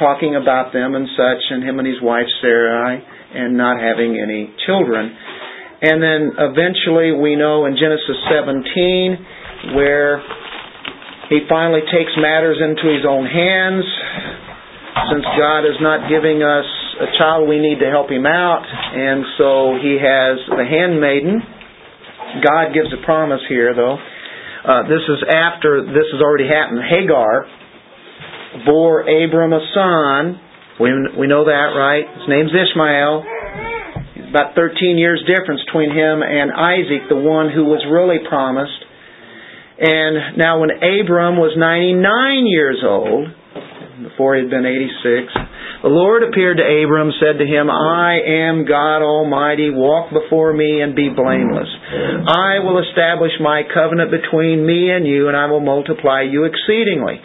[0.00, 3.04] talking about them and such, and him and his wife Sarai,
[3.36, 5.12] and not having any children.
[5.84, 10.24] And then eventually we know in Genesis 17 where
[11.28, 13.84] he finally takes matters into his own hands.
[15.12, 16.64] Since God is not giving us
[17.04, 18.64] a child, we need to help him out.
[18.64, 21.44] And so he has the handmaiden.
[22.40, 24.00] God gives a promise here, though
[24.66, 26.82] uh, this is after this has already happened.
[26.82, 27.46] Hagar
[28.66, 30.40] bore Abram a son.
[30.80, 32.02] We, we know that, right?
[32.02, 33.24] His name's Ishmael.
[34.30, 38.84] About 13 years difference between him and Isaac, the one who was really promised.
[39.78, 42.02] And now when Abram was 99
[42.46, 43.28] years old,
[44.02, 45.32] before he had been 86,
[45.82, 50.80] the Lord appeared to Abram, said to him, I am God Almighty, walk before me
[50.80, 51.68] and be blameless.
[52.28, 57.20] I will establish my covenant between me and you, and I will multiply you exceedingly.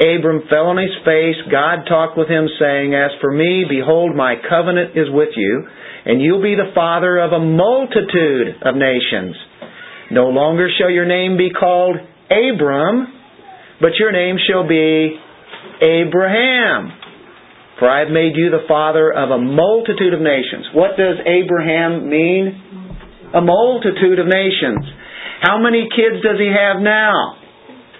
[0.00, 1.38] Abram fell on his face.
[1.52, 5.66] God talked with him, saying, As for me, behold, my covenant is with you,
[6.06, 9.36] and you'll be the father of a multitude of nations.
[10.10, 11.96] No longer shall your name be called
[12.30, 13.06] Abram,
[13.80, 15.18] but your name shall be
[15.82, 16.92] Abraham
[17.78, 20.66] For I have made you the father of a multitude of nations.
[20.74, 22.60] What does Abraham mean?
[23.34, 24.84] A multitude of nations.
[25.42, 27.36] How many kids does he have now?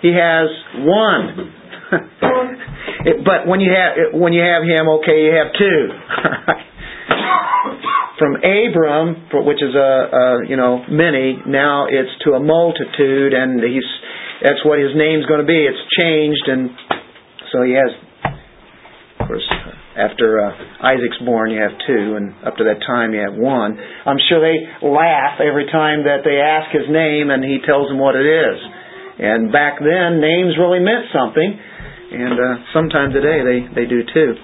[0.01, 1.53] He has one.
[3.25, 5.89] but when you have when you have him, okay, you have two.
[8.19, 13.61] From Abram, which is a, a you know many, now it's to a multitude, and
[13.61, 13.85] he's
[14.43, 15.67] that's what his name's going to be.
[15.67, 16.71] It's changed, and
[17.55, 17.95] so he has,
[19.23, 19.47] of course,
[19.95, 20.51] after uh,
[20.83, 23.79] Isaac's born, you have two, and up to that time, you have one.
[23.79, 28.03] I'm sure they laugh every time that they ask his name, and he tells them
[28.03, 28.59] what it is.
[29.23, 34.35] And back then, names really meant something, and uh, sometime today they they do too.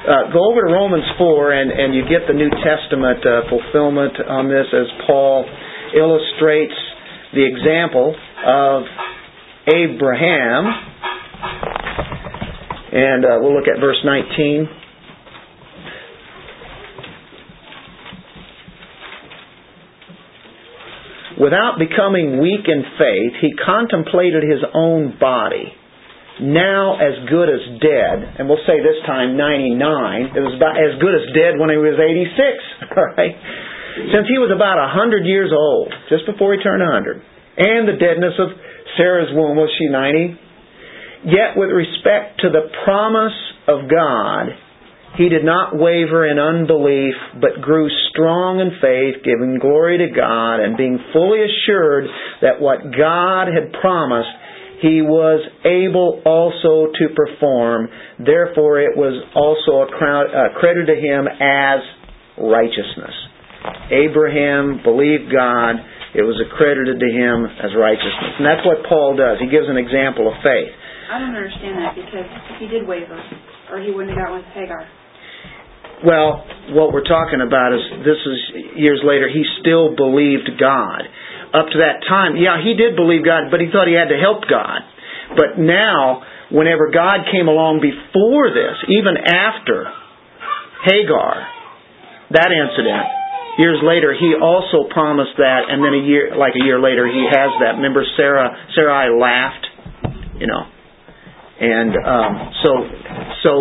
[0.00, 4.16] Uh, go over to Romans 4 and, and you get the New Testament uh, fulfillment
[4.32, 5.44] on this as Paul
[5.92, 6.72] illustrates
[7.36, 8.88] the example of
[9.68, 10.64] Abraham.
[12.92, 14.66] And uh, we'll look at verse 19.
[21.40, 25.72] Without becoming weak in faith, he contemplated his own body,
[26.42, 30.36] now as good as dead, and we'll say this time 99.
[30.36, 33.32] It was about as good as dead when he was 86, all right?
[34.12, 37.24] Since he was about 100 years old, just before he turned 100,
[37.56, 38.52] and the deadness of
[39.00, 40.49] Sarah's womb, was she 90?
[41.24, 43.36] Yet with respect to the promise
[43.68, 44.56] of God,
[45.18, 50.60] he did not waver in unbelief, but grew strong in faith, giving glory to God,
[50.60, 52.06] and being fully assured
[52.40, 54.30] that what God had promised,
[54.80, 57.90] he was able also to perform.
[58.16, 59.92] Therefore, it was also
[60.56, 61.84] credited to him as
[62.40, 63.12] righteousness.
[63.92, 65.76] Abraham believed God.
[66.16, 68.40] It was accredited to him as righteousness.
[68.40, 69.36] And that's what Paul does.
[69.36, 70.72] He gives an example of faith.
[71.10, 72.30] I don't understand that because
[72.62, 73.18] he did waver,
[73.74, 74.86] or he wouldn't have got with Hagar.
[76.06, 78.38] Well, what we're talking about is this is
[78.78, 81.02] years later, he still believed God.
[81.50, 84.22] Up to that time, yeah, he did believe God, but he thought he had to
[84.22, 84.86] help God.
[85.34, 86.22] But now,
[86.54, 89.90] whenever God came along before this, even after
[90.86, 91.34] Hagar,
[92.38, 93.04] that incident,
[93.58, 97.26] years later, he also promised that, and then a year, like a year later, he
[97.26, 97.82] has that.
[97.82, 99.66] Remember, Sarah, Sarai laughed,
[100.38, 100.70] you know,
[101.60, 102.32] and um,
[102.64, 102.72] so
[103.44, 103.52] so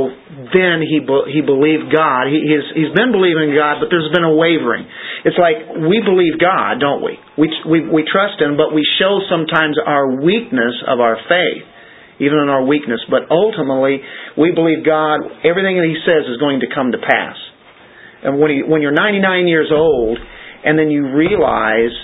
[0.55, 2.31] then he he believed God.
[2.31, 4.87] He, he's he's been believing God, but there's been a wavering.
[5.27, 7.19] It's like we believe God, don't we?
[7.35, 11.67] We we we trust Him, but we show sometimes our weakness of our faith,
[12.23, 13.03] even in our weakness.
[13.11, 13.99] But ultimately,
[14.39, 15.19] we believe God.
[15.43, 17.35] Everything that He says is going to come to pass.
[18.23, 20.19] And when he, when you're 99 years old,
[20.63, 21.95] and then you realize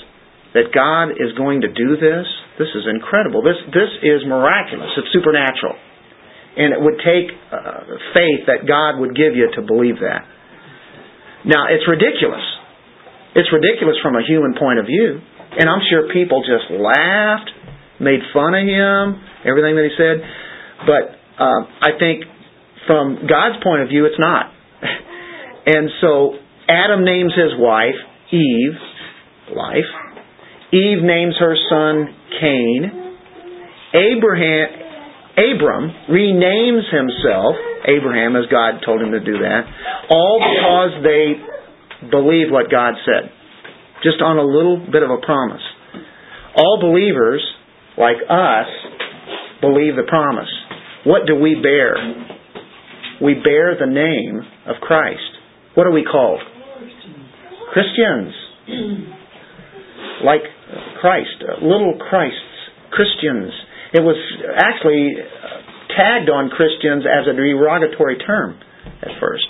[0.53, 2.27] that God is going to do this,
[2.57, 3.43] this is incredible.
[3.43, 4.91] This this is miraculous.
[4.97, 5.75] It's supernatural.
[6.55, 10.23] And it would take uh, faith that God would give you to believe that.
[11.43, 12.41] Now, it's ridiculous.
[13.35, 15.19] It's ridiculous from a human point of view.
[15.59, 17.51] And I'm sure people just laughed,
[17.99, 20.23] made fun of him, everything that he said.
[20.87, 21.03] But
[21.35, 22.23] uh, I think
[22.87, 24.55] from God's point of view, it's not.
[25.75, 26.39] and so
[26.71, 27.99] Adam names his wife
[28.31, 28.77] Eve,
[29.55, 29.91] life.
[30.73, 32.91] Eve names her son Cain.
[33.93, 34.67] Abraham,
[35.37, 37.55] Abram renames himself
[37.87, 39.61] Abraham as God told him to do that,
[40.09, 43.31] all because they believe what God said.
[44.03, 45.61] Just on a little bit of a promise.
[46.57, 47.41] All believers,
[47.97, 48.67] like us,
[49.61, 50.49] believe the promise.
[51.05, 51.95] What do we bear?
[53.21, 55.21] We bear the name of Christ.
[55.75, 56.41] What are we called?
[57.71, 58.33] Christians.
[60.23, 60.41] Like
[61.01, 62.55] Christ, uh, little Christs,
[62.91, 63.51] Christians.
[63.93, 64.17] It was
[64.57, 68.59] actually uh, tagged on Christians as a derogatory term
[69.01, 69.45] at first.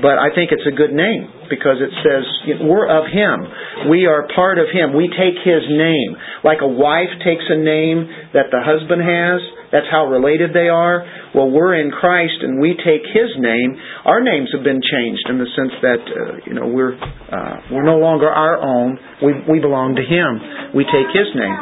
[0.00, 2.24] But I think it's a good name because it says
[2.60, 3.88] we're of Him.
[3.88, 4.92] We are part of Him.
[4.92, 6.16] We take His name.
[6.44, 8.04] Like a wife takes a name
[8.36, 9.40] that the husband has,
[9.72, 11.02] that's how related they are.
[11.34, 13.74] Well, we're in Christ and we take His name.
[14.04, 17.86] Our names have been changed in the sense that uh, you know we're uh, we're
[17.86, 18.98] no longer our own.
[19.22, 20.74] We we belong to Him.
[20.74, 21.58] We take His name.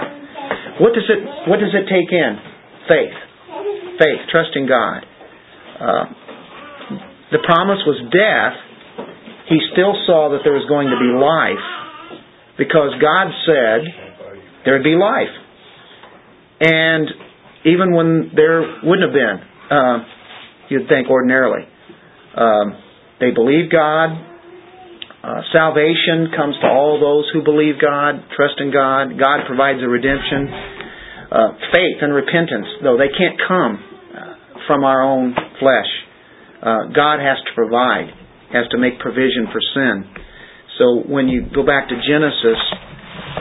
[0.85, 2.33] What does it What does it take in?
[2.85, 3.17] Faith,
[3.97, 5.01] faith, trusting God.
[5.81, 6.05] Uh,
[7.33, 8.57] the promise was death.
[9.49, 11.67] He still saw that there was going to be life
[12.57, 13.81] because God said
[14.65, 15.33] there would be life,
[16.61, 17.24] and
[17.65, 19.39] even when there wouldn't have been,
[19.71, 19.99] uh,
[20.69, 21.65] you'd think ordinarily.
[22.37, 22.77] Um,
[23.21, 24.11] they believe God.
[25.25, 29.17] Uh, salvation comes to all those who believe God, trust in God.
[29.17, 30.49] God provides a redemption.
[31.33, 34.35] Uh, faith and repentance, though they can't come uh,
[34.69, 35.89] from our own flesh.
[36.63, 38.09] uh, God has to provide,
[38.53, 40.05] has to make provision for sin.
[40.79, 42.61] So when you go back to Genesis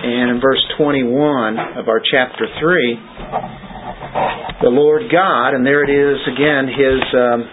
[0.03, 3.72] and in verse 21 of our chapter 3,
[4.61, 7.43] the Lord God, and there it is again, His um,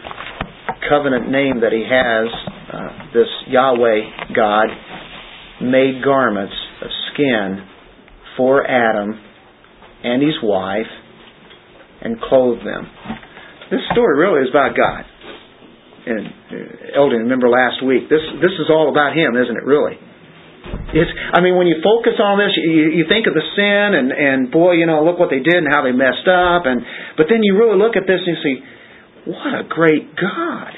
[0.88, 2.28] covenant name that He has,
[2.72, 4.68] uh, this Yahweh God,
[5.62, 7.66] made garments of skin
[8.36, 9.20] for Adam
[10.02, 10.88] and his wife
[12.00, 12.88] and clothed them.
[13.70, 15.04] This story really is about God.
[16.06, 19.64] And uh, Eldon, remember last week, this this is all about him, isn't it?
[19.64, 19.98] Really.
[20.92, 21.10] It's.
[21.32, 24.38] I mean, when you focus on this, you, you think of the sin, and and
[24.50, 26.82] boy, you know, look what they did and how they messed up, and
[27.16, 28.56] but then you really look at this and you see,
[29.30, 30.72] what a great God.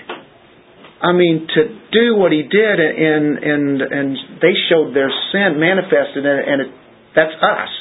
[1.02, 4.08] I mean, to do what he did, and and and
[4.38, 6.70] they showed their sin manifested, and, and it,
[7.16, 7.72] that's us.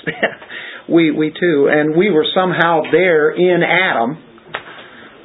[0.89, 4.17] we we too, and we were somehow there in Adam.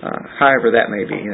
[0.03, 1.25] Uh, however that may be,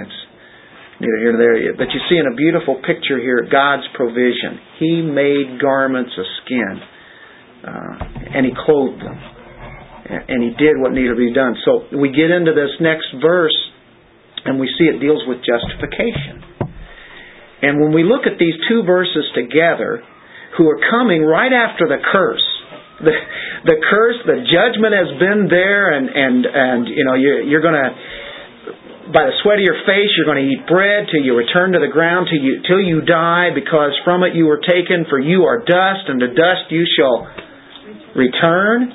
[1.03, 1.75] neither here nor there yet.
[1.75, 4.63] But you see in a beautiful picture here God's provision.
[4.79, 6.75] He made garments of skin,
[7.67, 11.59] uh, and He clothed them, and He did what needed to be done.
[11.67, 13.59] So we get into this next verse,
[14.47, 16.71] and we see it deals with justification.
[17.63, 20.03] And when we look at these two verses together,
[20.59, 22.47] who are coming right after the curse,
[23.03, 23.15] the
[23.65, 27.79] the curse, the judgment has been there, and and and you know you, you're going
[27.79, 27.91] to
[29.11, 31.83] by the sweat of your face you're going to eat bread till you return to
[31.83, 35.43] the ground till you till you die because from it you were taken for you
[35.43, 37.27] are dust and to dust you shall
[38.15, 38.95] return.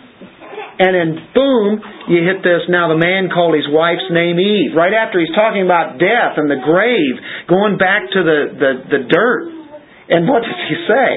[0.80, 4.94] And then boom you hit this now the man called his wife's name Eve right
[4.94, 7.16] after he's talking about death and the grave
[7.52, 9.44] going back to the the, the dirt.
[10.08, 11.12] And what does he say?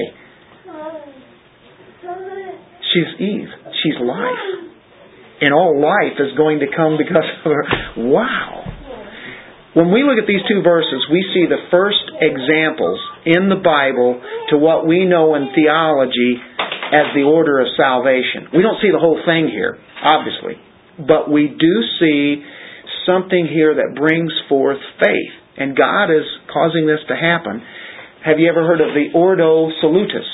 [2.91, 3.51] She's Eve.
[3.83, 4.67] She's life.
[5.39, 7.63] And all life is going to come because of her.
[7.97, 8.70] Wow
[9.73, 14.19] when we look at these two verses, we see the first examples in the Bible
[14.51, 16.35] to what we know in theology
[16.91, 18.51] as the order of salvation.
[18.51, 20.59] We don't see the whole thing here, obviously,
[20.99, 22.43] but we do see
[23.07, 25.35] something here that brings forth faith.
[25.55, 27.63] And God is causing this to happen.
[28.25, 30.27] Have you ever heard of the Ordo Salutis?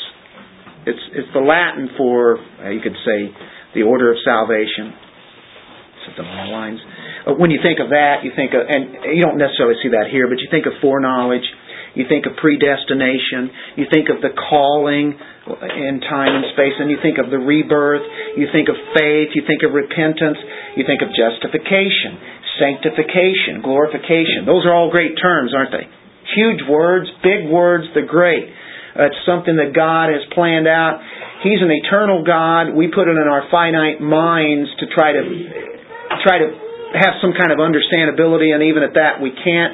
[0.87, 3.29] It's, it's the Latin for, uh, you could say,
[3.75, 5.06] the order of salvation.
[6.15, 6.79] The lines.
[7.37, 10.25] When you think of that, you think of, and you don't necessarily see that here,
[10.31, 11.45] but you think of foreknowledge,
[11.93, 16.97] you think of predestination, you think of the calling in time and space, and you
[17.03, 18.01] think of the rebirth,
[18.39, 20.41] you think of faith, you think of repentance,
[20.79, 22.17] you think of justification,
[22.57, 24.47] sanctification, glorification.
[24.47, 25.85] Those are all great terms, aren't they?
[26.33, 28.47] Huge words, big words, they're great.
[28.97, 31.03] It's something that God has planned out.
[31.45, 32.73] He's an eternal God.
[32.73, 35.21] We put it in our finite minds to try to
[36.23, 36.49] try to
[36.95, 39.73] have some kind of understandability, and even at that, we can't.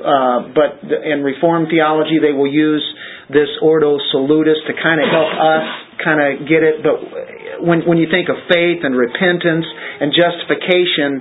[0.00, 2.84] Uh, but in Reformed theology, they will use
[3.28, 5.66] this Ordo Salutis to kind of help us
[6.00, 6.80] kind of get it.
[6.82, 11.20] But when when you think of faith and repentance and justification,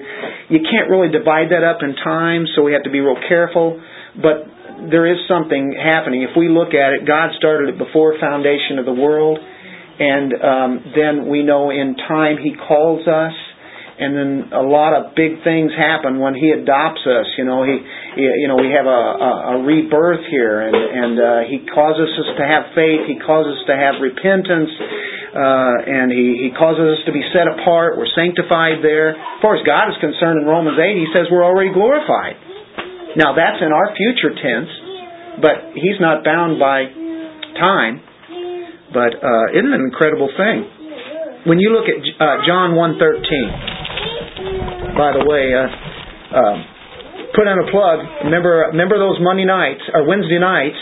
[0.49, 3.79] you can't really divide that up in time, so we have to be real careful.
[4.15, 4.47] But
[4.89, 6.23] there is something happening.
[6.23, 10.71] If we look at it, God started it before foundation of the world, and um,
[10.95, 13.35] then we know in time He calls us
[13.99, 17.27] and then a lot of big things happen when he adopts us.
[17.35, 17.75] You know, he,
[18.15, 22.07] he you know, we have a, a, a rebirth here, and and uh, he causes
[22.07, 23.11] us to have faith.
[23.11, 24.71] He causes us to have repentance,
[25.35, 27.99] uh, and he he causes us to be set apart.
[27.99, 29.19] We're sanctified there.
[29.43, 32.39] Far as God is concerned, in Romans eight, he says we're already glorified.
[33.19, 34.71] Now that's in our future tense,
[35.43, 36.87] but he's not bound by
[37.59, 37.99] time.
[38.95, 40.65] But uh, isn't it an incredible thing?
[41.45, 43.49] When you look at uh, John one thirteen
[44.99, 46.55] by the way, uh, uh,
[47.31, 48.03] put on a plug.
[48.27, 50.75] Remember, remember those Monday nights or Wednesday nights.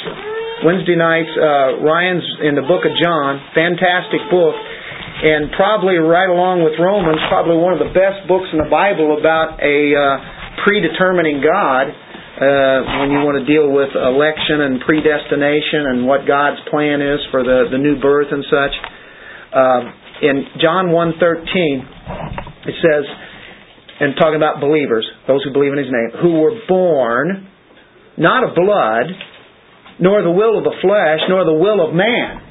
[0.66, 6.66] Wednesday nights, uh, Ryan's in the Book of John, fantastic book, and probably right along
[6.66, 10.18] with Romans, probably one of the best books in the Bible about a uh,
[10.66, 11.94] predetermining God.
[12.38, 17.18] Uh, when you want to deal with election and predestination and what God's plan is
[17.34, 18.74] for the, the new birth and such.
[19.50, 19.82] Uh,
[20.22, 21.18] in John 1.13,
[22.70, 23.06] it says,
[24.00, 27.50] and talking about believers, those who believe in His name, who were born
[28.18, 29.08] not of blood,
[30.00, 32.42] nor the will of the flesh, nor the will of man.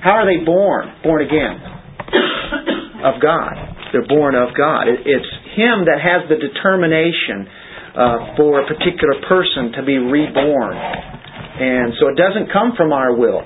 [0.00, 0.92] How are they born?
[1.02, 1.56] Born again.
[3.04, 3.52] of God.
[3.92, 4.88] They're born of God.
[4.88, 7.48] It's Him that has the determination
[7.96, 10.76] uh, for a particular person to be reborn.
[10.76, 13.40] And so it doesn't come from our will.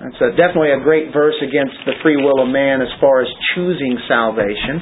[0.00, 4.00] That's definitely a great verse against the free will of man as far as choosing
[4.08, 4.80] salvation.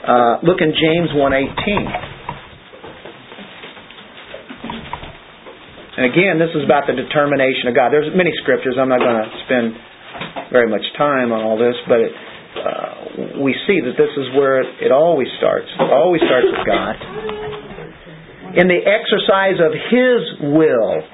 [0.00, 2.20] Uh, look in James 1.18.
[6.00, 7.92] And again, this is about the determination of God.
[7.92, 8.80] There's many scriptures.
[8.80, 9.76] I'm not going to spend
[10.48, 12.12] very much time on all this, but it,
[12.56, 15.68] uh, we see that this is where it, it always starts.
[15.68, 16.96] It always starts with God.
[18.56, 20.20] In the exercise of His
[20.56, 21.04] will,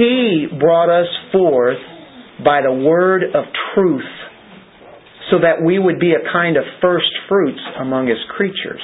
[0.00, 1.78] He brought us forth
[2.42, 3.44] by the word of
[3.74, 4.08] truth
[5.30, 8.82] so that we would be a kind of first fruits among His creatures.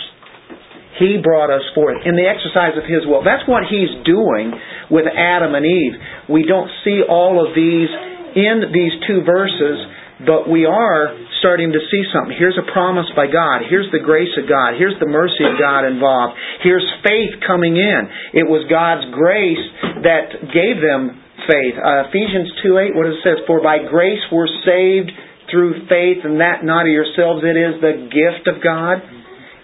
[0.98, 3.24] He brought us forth in the exercise of His will.
[3.24, 4.54] That's what He's doing
[4.90, 5.94] with Adam and Eve.
[6.30, 7.90] We don't see all of these
[8.34, 9.78] in these two verses,
[10.26, 11.10] but we are
[11.44, 12.34] starting to see something.
[12.38, 13.66] Here's a promise by God.
[13.68, 14.78] Here's the grace of God.
[14.78, 16.38] Here's the mercy of God involved.
[16.62, 18.00] Here's faith coming in.
[18.32, 19.60] It was God's grace
[20.06, 21.76] that gave them faith.
[21.76, 23.34] Uh, Ephesians 2 8, what does it say?
[23.46, 25.12] For by grace we're saved
[25.54, 27.46] through faith, and that not of yourselves.
[27.46, 28.98] It is the gift of God.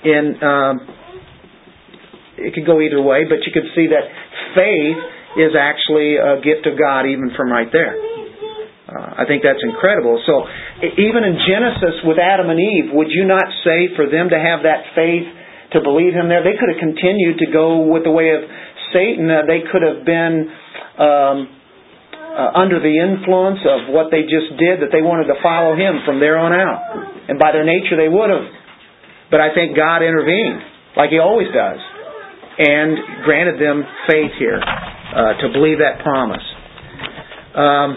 [0.06, 0.74] In um,
[2.38, 4.06] it could go either way, but you could see that
[4.54, 4.96] faith
[5.36, 7.98] is actually a gift of God even from right there.
[8.90, 10.18] Uh, I think that's incredible.
[10.26, 10.46] So,
[10.82, 14.66] even in Genesis with Adam and Eve, would you not say for them to have
[14.66, 15.26] that faith
[15.76, 16.42] to believe Him there?
[16.42, 18.42] They could have continued to go with the way of
[18.90, 19.30] Satan.
[19.30, 20.50] Uh, they could have been
[20.98, 21.59] um,
[22.30, 26.02] uh, under the influence of what they just did, that they wanted to follow Him
[26.06, 27.28] from there on out.
[27.28, 28.46] And by their nature, they would have.
[29.30, 30.62] But I think God intervened,
[30.96, 31.78] like He always does
[32.60, 36.44] and granted them faith here uh, to believe that promise.
[37.56, 37.96] Um,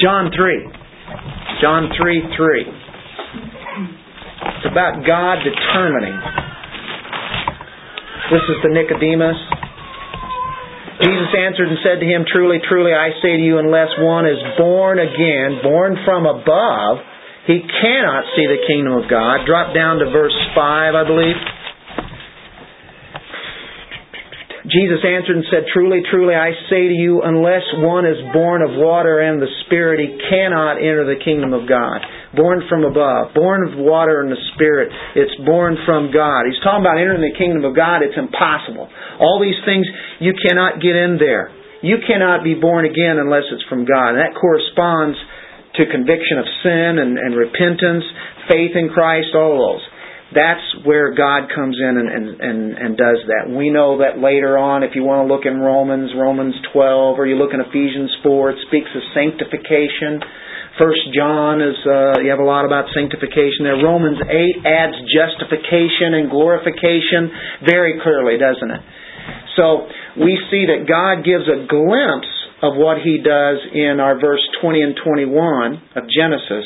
[0.00, 0.72] John 3.
[1.60, 2.64] John 3 3.
[4.56, 6.16] It's about God determining.
[8.32, 9.36] This is the Nicodemus.
[11.02, 14.38] Jesus answered and said to him, Truly, truly, I say to you, unless one is
[14.54, 17.02] born again, born from above,
[17.46, 19.42] he cannot see the kingdom of God.
[19.44, 21.38] Drop down to verse 5, I believe.
[24.62, 28.70] Jesus answered and said, Truly, truly, I say to you, unless one is born of
[28.78, 31.98] water and the Spirit, he cannot enter the kingdom of God.
[32.30, 36.46] Born from above, born of water and the Spirit, it's born from God.
[36.46, 38.86] He's talking about entering the kingdom of God, it's impossible.
[39.18, 39.82] All these things,
[40.22, 41.50] you cannot get in there.
[41.82, 44.14] You cannot be born again unless it's from God.
[44.14, 45.18] And that corresponds
[45.74, 48.06] to conviction of sin and, and repentance,
[48.46, 49.82] faith in Christ, all those.
[50.32, 53.52] That's where God comes in and, and, and, and does that.
[53.52, 57.28] We know that later on, if you want to look in Romans, Romans 12, or
[57.28, 60.24] you look in Ephesians 4, it speaks of sanctification.
[60.80, 63.76] First John is, uh, you have a lot about sanctification there.
[63.76, 67.28] Romans 8 adds justification and glorification
[67.68, 68.82] very clearly, doesn't it?
[69.60, 69.84] So
[70.16, 72.32] we see that God gives a glimpse
[72.64, 76.64] of what He does in our verse 20 and 21 of Genesis,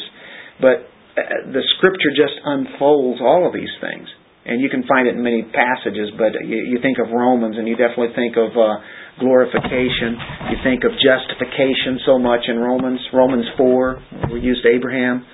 [0.62, 0.86] but
[1.16, 4.08] the scripture just unfolds all of these things.
[4.46, 7.66] And you can find it in many passages, but you, you think of Romans and
[7.66, 8.78] you definitely think of uh,
[9.18, 10.14] glorification.
[10.54, 13.00] You think of justification so much in Romans.
[13.12, 15.26] Romans 4, we used Abraham.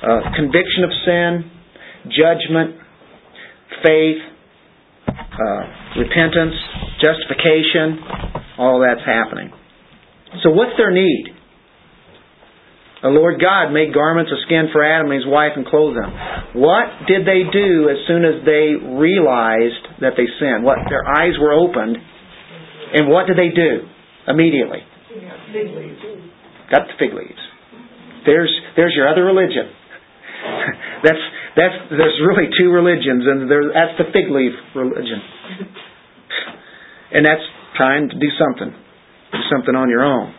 [0.00, 1.30] Uh, conviction of sin,
[2.08, 2.80] judgment,
[3.84, 4.22] faith,
[5.12, 5.62] uh,
[6.00, 6.56] repentance,
[7.04, 8.00] justification,
[8.56, 9.52] all that's happening.
[10.42, 11.37] So what's their need?
[13.02, 16.10] The Lord God made garments of skin for Adam and his wife and clothed them.
[16.58, 20.66] What did they do as soon as they realized that they sinned?
[20.66, 23.86] What their eyes were opened, and what did they do
[24.26, 24.82] immediately?
[26.74, 27.42] Got the fig leaves.
[28.26, 29.70] There's there's your other religion.
[31.06, 31.24] that's
[31.54, 35.22] that's there's really two religions, and there, that's the fig leaf religion,
[37.14, 37.46] and that's
[37.76, 40.34] trying to do something, do something on your own.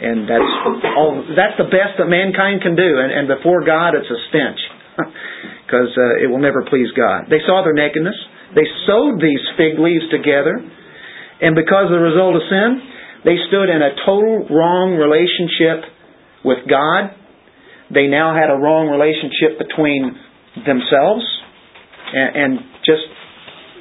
[0.00, 0.52] And that's
[0.96, 1.20] all.
[1.36, 2.88] That's the best that mankind can do.
[3.04, 4.60] And, and before God, it's a stench
[5.68, 7.28] because uh, it will never please God.
[7.28, 8.16] They saw their nakedness.
[8.56, 12.80] They sewed these fig leaves together, and because of the result of sin,
[13.28, 15.84] they stood in a total wrong relationship
[16.48, 17.12] with God.
[17.92, 20.16] They now had a wrong relationship between
[20.64, 21.22] themselves
[22.16, 22.50] and, and
[22.88, 23.04] just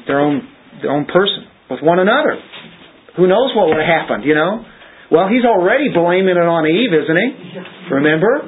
[0.05, 0.43] their own
[0.83, 2.35] their own person with one another.
[3.15, 4.27] Who knows what would have happened?
[4.27, 4.67] You know.
[5.09, 7.29] Well, he's already blaming it on Eve, isn't he?
[7.89, 8.45] Remember?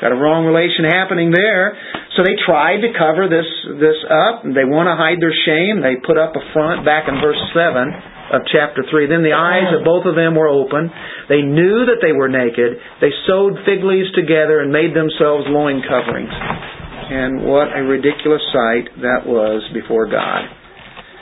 [0.00, 1.76] Got a wrong relation happening there.
[2.16, 3.46] So they tried to cover this
[3.80, 4.42] this up.
[4.44, 5.82] They want to hide their shame.
[5.84, 9.06] They put up a front back in verse 7 of chapter 3.
[9.06, 10.88] Then the eyes of both of them were open.
[11.28, 12.80] They knew that they were naked.
[13.00, 16.32] They sewed fig leaves together and made themselves loin coverings.
[16.32, 20.48] And what a ridiculous sight that was before God.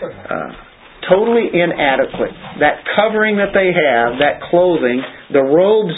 [0.02, 0.71] Uh,
[1.08, 2.34] totally inadequate.
[2.60, 5.94] That covering that they have, that clothing, the robes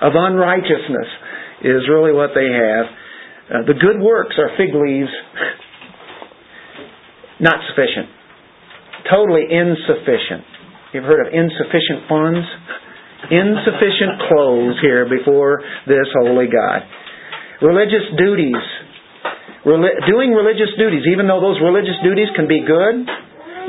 [0.00, 1.10] of unrighteousness
[1.62, 2.84] is really what they have.
[3.46, 5.12] Uh, the good works are fig leaves.
[7.38, 8.10] Not sufficient.
[9.10, 10.46] Totally insufficient.
[10.94, 12.46] You've heard of insufficient funds?
[13.30, 16.82] Insufficient clothes here before this holy God.
[17.62, 18.62] Religious duties.
[19.64, 23.06] Reli- doing religious duties, even though those religious duties can be good,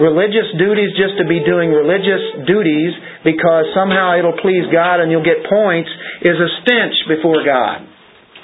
[0.02, 5.26] religious duties just to be doing religious duties because somehow it'll please God and you'll
[5.26, 5.90] get points
[6.26, 7.86] is a stench before God.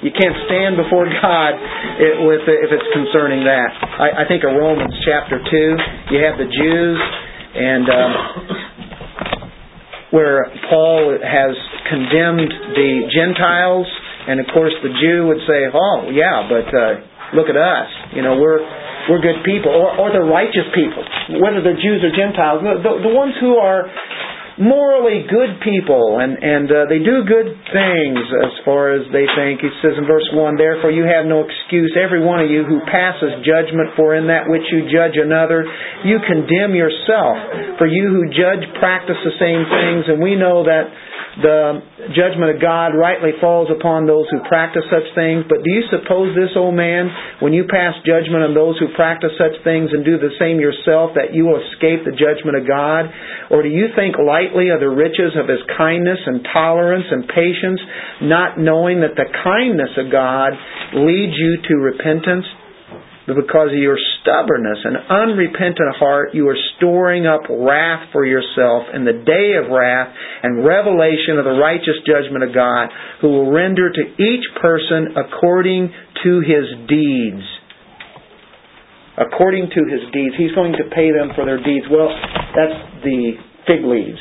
[0.00, 1.52] You can't stand before God
[2.24, 3.70] with if it's concerning that.
[3.74, 5.70] I, I think of Romans chapter two.
[6.14, 6.98] You have the Jews
[7.50, 8.12] and um,
[10.10, 11.54] where Paul has
[11.90, 13.86] condemned the Gentiles,
[14.28, 17.90] and of course the Jew would say, "Oh, yeah, but uh, look at us.
[18.14, 18.60] You know, we're
[19.08, 21.02] we're good people, or, or the righteous people,
[21.40, 23.88] whether they're Jews or Gentiles, the, the ones who are
[24.60, 29.64] morally good people and and uh, they do good things as far as they think.
[29.64, 32.84] He says in verse one, therefore you have no excuse, every one of you who
[32.84, 35.64] passes judgment, for in that which you judge another,
[36.04, 37.80] you condemn yourself.
[37.80, 40.92] For you who judge practice the same things, and we know that
[41.38, 41.78] the
[42.10, 45.46] judgment of God rightly falls upon those who practice such things.
[45.46, 47.06] But do you suppose this, O man,
[47.38, 51.14] when you pass judgment on those who practice such things and do the same yourself,
[51.14, 53.06] that you will escape the judgment of God?
[53.54, 57.80] Or do you think lightly of the riches of his kindness and tolerance and patience,
[58.26, 60.50] not knowing that the kindness of God
[60.98, 62.46] leads you to repentance?
[63.30, 68.90] But because of your stubbornness and unrepentant heart, you are storing up wrath for yourself
[68.90, 70.10] in the day of wrath
[70.42, 72.90] and revelation of the righteous judgment of God,
[73.22, 75.94] who will render to each person according
[76.26, 77.46] to his deeds.
[79.14, 80.34] According to his deeds.
[80.34, 81.86] He's going to pay them for their deeds.
[81.86, 83.38] Well, that's the
[83.70, 84.18] fig leaves.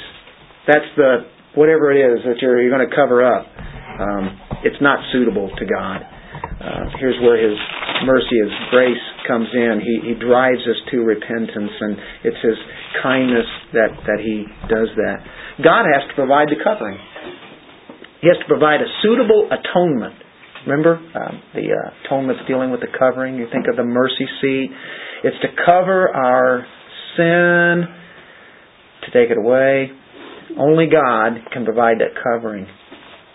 [0.69, 1.25] That's the
[1.57, 3.49] whatever it is that you're, you're going to cover up.
[3.97, 6.18] Um, it's not suitable to God.
[6.59, 7.57] Uh, here's where His
[8.03, 9.79] mercy, His grace comes in.
[9.79, 12.59] He, he drives us to repentance, and it's His
[13.01, 15.23] kindness that, that He does that.
[15.63, 16.99] God has to provide the covering.
[18.21, 20.15] He has to provide a suitable atonement.
[20.67, 23.35] Remember um, the uh, atonement's dealing with the covering.
[23.35, 24.69] You think of the mercy seat.
[25.23, 26.65] It's to cover our
[27.15, 27.87] sin,
[29.05, 29.91] to take it away.
[30.59, 32.67] Only God can provide that covering.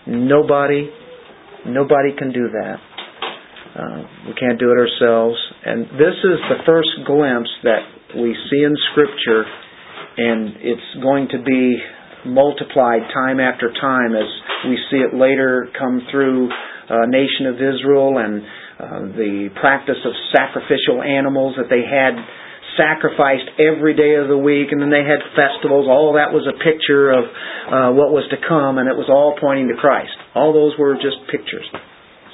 [0.05, 0.89] Nobody,
[1.65, 2.77] nobody can do that.
[3.75, 5.35] Uh, we can't do it ourselves.
[5.65, 7.83] And this is the first glimpse that
[8.15, 9.43] we see in Scripture,
[10.17, 11.77] and it's going to be
[12.25, 14.25] multiplied time after time as
[14.65, 18.41] we see it later come through uh, nation of Israel and
[18.79, 22.15] uh, the practice of sacrificial animals that they had
[22.79, 25.87] sacrificed every day of the week, and then they had festivals.
[25.87, 29.35] All that was a picture of uh, what was to come, and it was all
[29.39, 30.15] pointing to Christ.
[30.35, 31.67] All those were just pictures.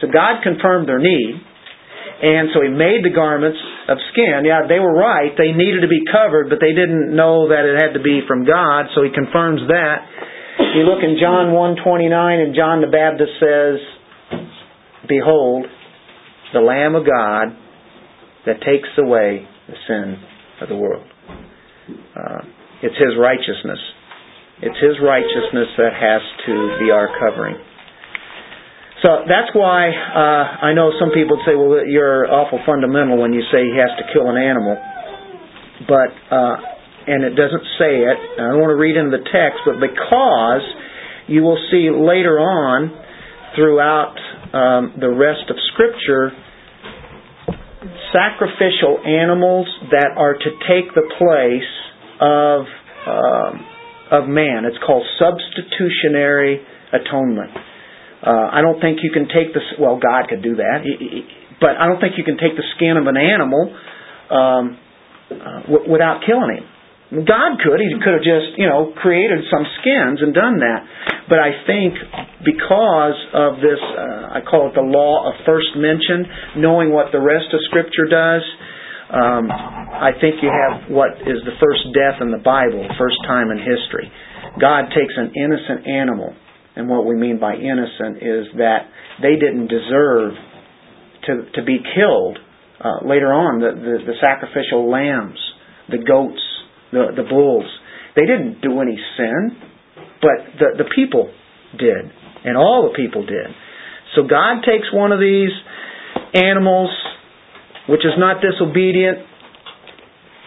[0.02, 1.40] So God confirmed their need.
[2.22, 3.58] And so he made the garments
[3.90, 4.46] of skin.
[4.46, 5.34] Yeah, they were right.
[5.34, 8.46] They needed to be covered, but they didn't know that it had to be from
[8.46, 10.06] God, so he confirms that.
[10.78, 13.80] You look in John 1:29 and John the Baptist says,
[15.08, 15.66] "Behold,
[16.54, 17.56] the Lamb of God
[18.46, 20.20] that takes away the sin
[20.62, 21.04] of the world."
[22.16, 22.42] Uh,
[22.84, 23.80] it's his righteousness.
[24.62, 27.58] It's his righteousness that has to be our covering.
[29.02, 33.42] So that's why uh, I know some people say, "Well, you're awful fundamental when you
[33.52, 34.78] say he has to kill an animal,"
[35.90, 36.56] but uh,
[37.08, 38.18] and it doesn't say it.
[38.38, 40.62] I don't want to read into the text, but because
[41.26, 42.94] you will see later on
[43.58, 44.16] throughout
[44.54, 46.32] um, the rest of Scripture
[48.14, 51.72] sacrificial animals that are to take the place
[52.22, 52.70] of
[53.08, 53.66] um,
[54.12, 54.66] of man.
[54.66, 56.62] It's called substitutionary
[56.94, 57.71] atonement.
[58.22, 60.86] Uh, I don't think you can take the well, God could do that,
[61.60, 63.74] but I don't think you can take the skin of an animal
[64.30, 64.78] um,
[65.34, 66.66] uh, w- without killing him.
[67.12, 67.84] God could.
[67.84, 70.80] He could have just, you know, created some skins and done that.
[71.28, 71.92] But I think
[72.40, 77.20] because of this, uh, I call it the law of first mention, knowing what the
[77.20, 78.46] rest of Scripture does,
[79.12, 83.52] um, I think you have what is the first death in the Bible, first time
[83.52, 84.08] in history.
[84.56, 86.32] God takes an innocent animal
[86.76, 88.88] and what we mean by innocent is that
[89.22, 90.34] they didn't deserve
[91.26, 92.40] to, to be killed.
[92.80, 95.38] Uh, later on, the, the, the sacrificial lambs,
[95.90, 96.42] the goats,
[96.92, 97.66] the, the bulls,
[98.16, 99.52] they didn't do any sin,
[100.22, 101.32] but the, the people
[101.78, 102.12] did,
[102.44, 103.48] and all the people did.
[104.16, 105.52] So God takes one of these
[106.34, 106.90] animals,
[107.88, 109.20] which is not disobedient,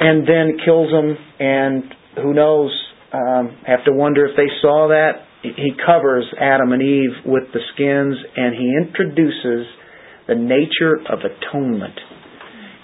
[0.01, 1.85] and then kills them, and
[2.17, 2.73] who knows,
[3.13, 5.24] um, have to wonder if they saw that
[5.57, 9.67] he covers Adam and Eve with the skins and he introduces
[10.27, 11.99] the nature of atonement.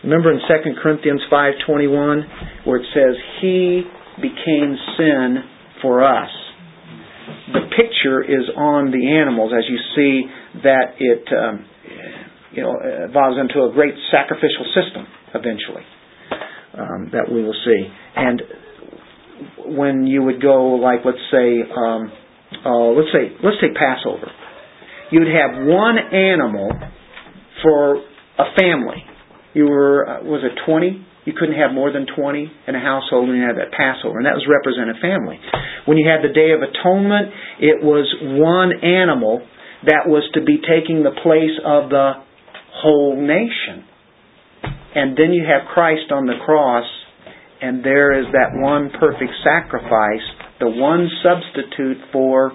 [0.04, 2.24] Remember in 2 Corinthians 5:21
[2.64, 3.84] where it says he
[4.20, 5.44] became sin
[5.80, 6.30] for us.
[7.52, 10.30] The picture is on the animals as you see
[10.62, 11.64] that it um,
[12.52, 12.76] you know
[13.08, 15.84] evolves into a great sacrificial system eventually
[16.74, 17.86] um, that we will see.
[18.16, 18.42] And
[19.76, 22.12] when you would go like let's say um,
[22.64, 24.30] uh, let's say let's take Passover,
[25.10, 26.70] you'd have one animal
[27.62, 27.96] for
[28.38, 29.04] a family.
[29.54, 31.06] You were uh, was it twenty?
[31.24, 34.26] You couldn't have more than twenty in a household when you had that Passover, and
[34.26, 35.38] that was represented family.
[35.84, 39.44] When you had the Day of Atonement, it was one animal
[39.84, 42.12] that was to be taking the place of the
[42.72, 43.84] whole nation.
[44.94, 46.84] And then you have Christ on the cross,
[47.62, 50.24] and there is that one perfect sacrifice,
[50.60, 52.52] the one substitute for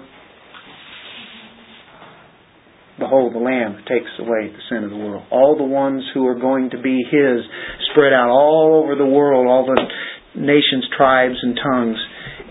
[2.98, 5.26] the whole of the Lamb takes away the sin of the world.
[5.30, 7.44] All the ones who are going to be His
[7.92, 11.98] spread out all over the world, all the nations, tribes, and tongues.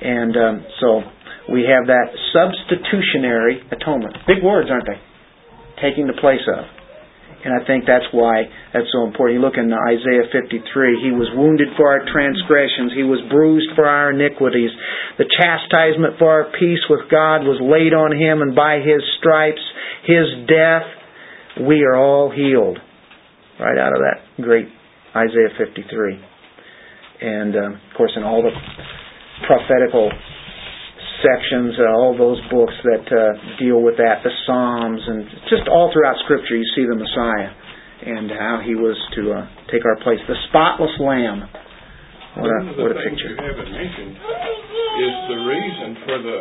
[0.01, 1.01] And um, so
[1.51, 4.17] we have that substitutionary atonement.
[4.27, 5.01] Big words, aren't they?
[5.81, 6.65] Taking the place of.
[7.45, 9.37] And I think that's why that's so important.
[9.37, 10.65] You look in Isaiah 53,
[10.97, 14.73] He was wounded for our transgressions, He was bruised for our iniquities.
[15.21, 19.61] The chastisement for our peace with God was laid on Him, and by His stripes,
[20.09, 20.89] His death,
[21.69, 22.81] we are all healed.
[23.61, 24.67] Right out of that great
[25.15, 26.19] Isaiah 53.
[27.21, 28.51] And, um, of course, in all the
[29.45, 30.09] prophetical
[31.26, 35.89] sections, uh, all those books that uh, deal with that, the Psalms, and just all
[35.89, 37.49] throughout Scripture, you see the Messiah
[38.05, 40.19] and how he was to uh, take our place.
[40.30, 41.49] The spotless Lamb.
[42.38, 43.32] What a, One of the what a picture.
[43.34, 44.13] you haven't mentioned
[45.01, 46.39] is the reason for the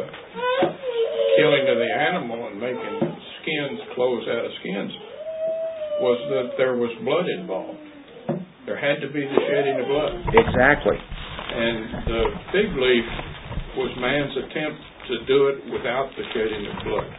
[1.39, 2.95] killing of the animal and making
[3.41, 4.93] skins, clothes out of skins,
[6.03, 7.79] was that there was blood involved.
[8.67, 10.13] There had to be the shedding of blood.
[10.35, 10.99] Exactly.
[10.99, 11.79] And
[12.11, 13.07] the fig leaf
[13.77, 17.11] was man's attempt to do it without the shedding of blood.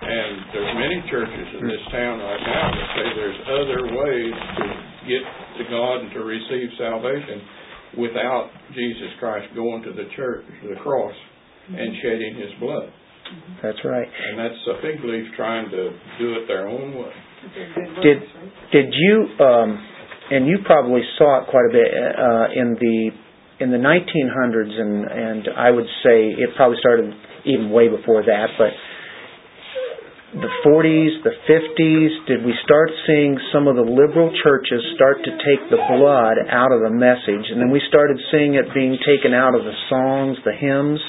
[0.00, 4.64] And there's many churches in this town right now that say there's other ways to
[5.04, 5.24] get
[5.60, 11.14] to God and to receive salvation without Jesus Christ going to the church, the cross,
[11.68, 12.88] and shedding his blood.
[13.62, 14.08] That's right.
[14.08, 17.12] And that's a fig leaf trying to do it their own way.
[18.02, 18.18] Did
[18.72, 19.78] did you um,
[20.30, 23.10] and you probably saw it quite a bit uh, in the
[23.60, 27.12] in the 1900s and and I would say it probably started
[27.44, 28.72] even way before that, but
[30.30, 35.32] the 40s, the 50s, did we start seeing some of the liberal churches start to
[35.42, 39.34] take the blood out of the message, and then we started seeing it being taken
[39.34, 41.02] out of the songs, the hymns,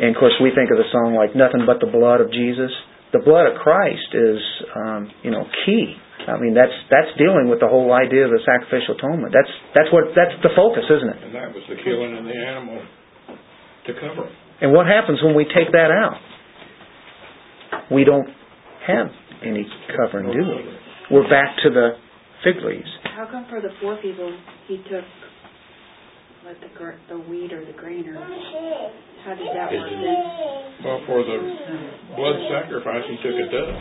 [0.00, 2.72] and of course we think of the song like "Nothing But the Blood of Jesus."
[3.12, 4.40] The blood of Christ is,
[4.74, 5.94] um, you know, key.
[6.26, 9.30] I mean, that's that's dealing with the whole idea of the sacrificial atonement.
[9.30, 11.18] That's that's what that's the focus, isn't it?
[11.22, 12.82] And that was the killing of the animal
[13.86, 14.26] to cover.
[14.60, 16.18] And what happens when we take that out?
[17.92, 18.26] We don't
[18.86, 19.06] have
[19.42, 21.14] any covering, do we?
[21.14, 21.90] We're back to the
[22.42, 22.88] fig leaves.
[23.14, 25.04] How come for the poor people, he took,
[26.44, 28.18] like, the, gr- the wheat or the grain, or
[29.24, 30.82] how did that work then?
[30.82, 31.38] Well, for the
[32.16, 33.74] blood sacrifice, he took a dove.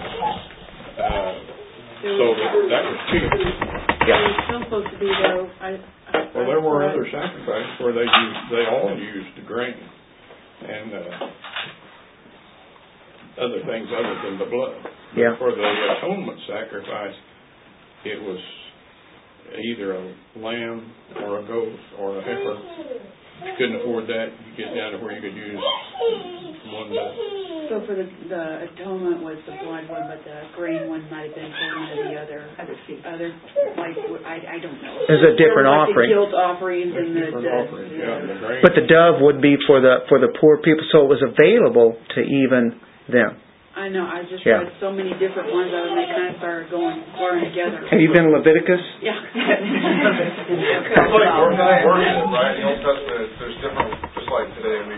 [0.96, 1.55] Uh,
[2.06, 3.26] so that, that was cheap.
[3.26, 5.70] It was still supposed to be though, I.
[6.14, 9.74] I- Well, there were other sacrifices where they used, they all used the grain
[10.62, 11.26] and, uh,
[13.42, 14.76] other things other than the blood.
[15.18, 15.36] Yeah.
[15.40, 15.64] For the
[15.98, 17.16] atonement sacrifice,
[18.06, 18.40] it was
[19.74, 20.92] either a lamb
[21.24, 22.58] or a goat or a heifer.
[23.36, 25.60] If you couldn't afford that, you get down to where you could use
[26.72, 27.14] one dove.
[27.66, 31.36] So for the, the atonement was the blood one, but the grain one might have
[31.36, 33.30] been for one of the other, other,
[33.76, 34.96] like, I, I don't know.
[35.10, 36.10] There's a different There was, like, offering.
[36.10, 38.62] the guilt offerings and the, Different the- offerings, yeah, the grain.
[38.62, 41.98] But the dove would be for the for the poor people, so it was available
[42.16, 42.78] to even
[43.10, 43.42] them.
[43.76, 44.64] I know, I just Yeah.
[44.64, 47.84] read so many different ones of them, they kind of started going, blurring together.
[47.92, 48.80] Have you been Leviticus?
[49.02, 49.20] Yeah.
[49.20, 52.56] It's like worship, worship, right?
[52.56, 54.96] In the Old Testament, there's different, just like today, we,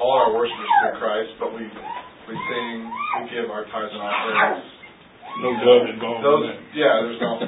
[0.00, 1.68] all our worship is to Christ, but we,
[2.28, 2.88] we sing,
[3.20, 4.64] we give our tithes and offerings.
[5.36, 6.58] No blood involved in Those, that.
[6.72, 7.36] yeah, there's no.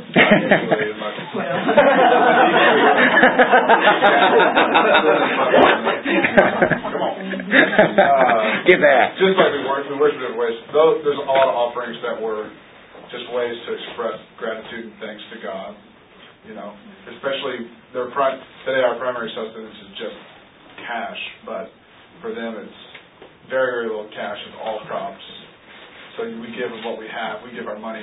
[5.68, 7.14] Come on.
[7.18, 9.16] Uh, Give that.
[9.20, 10.56] Just like we worship, we worship different ways.
[10.72, 12.48] Though, there's a lot of offerings that were
[13.12, 15.76] just ways to express gratitude and thanks to God.
[16.46, 16.72] You know,
[17.12, 20.16] especially their prime, today our primary sustenance is just
[20.86, 21.68] cash, but
[22.22, 22.80] for them it's
[23.50, 24.38] very, very little cash.
[24.48, 25.20] It's all crops.
[26.18, 27.46] So we give of what we have.
[27.46, 28.02] We give our money.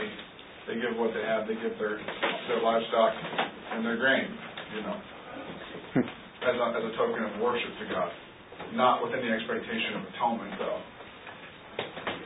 [0.71, 1.51] They give what they have.
[1.51, 1.99] They give their
[2.47, 3.11] their livestock
[3.75, 4.31] and their grain.
[4.71, 4.97] You know.
[5.99, 6.07] Hmm.
[6.47, 8.11] as a, as a token of worship to God,
[8.71, 10.79] not within the expectation of atonement, though.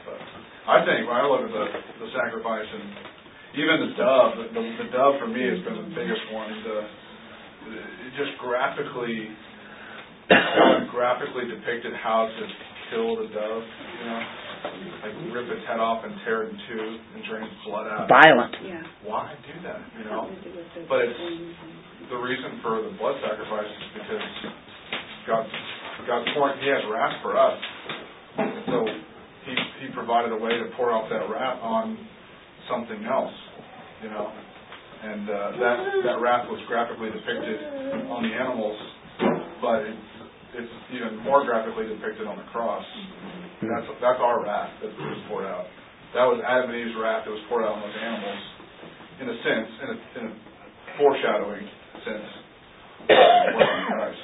[0.05, 0.21] But
[0.69, 1.65] I think when I look at the,
[2.05, 2.85] the sacrifice and
[3.57, 6.53] even the dove, the, the, the dove for me has been the biggest one.
[6.69, 6.77] The,
[8.05, 9.33] it just graphically,
[10.29, 12.43] God graphically depicted how to
[12.93, 13.63] kill the dove.
[13.65, 14.21] You know,
[14.63, 16.85] like rip its head off and tear it in two
[17.15, 18.09] and drain its blood out.
[18.11, 18.55] Violent.
[18.63, 18.83] Yeah.
[19.07, 19.79] Why do that?
[19.97, 20.27] You know,
[20.87, 21.19] but it's
[22.11, 24.25] the reason for the blood sacrifice is because
[25.27, 25.53] God's
[26.07, 26.59] God's pouring.
[26.59, 27.57] He has wrath for us,
[28.67, 28.77] so
[29.45, 29.53] He
[29.85, 31.97] He provided a way to pour out that wrath on
[32.67, 33.35] something else.
[34.03, 34.31] You know,
[35.03, 37.59] and uh, that that wrath was graphically depicted
[38.11, 38.79] on the animals,
[39.61, 40.08] but it's
[40.55, 42.85] it's even more graphically depicted on the cross.
[43.61, 45.65] That's that's our wrath that was poured out.
[46.15, 48.41] That was Adam and Eve's wrath that was poured out on those animals,
[49.21, 50.33] in a sense, in a, in a
[50.97, 51.67] foreshadowing
[52.01, 52.29] sense.
[53.09, 54.23] of what in Christ.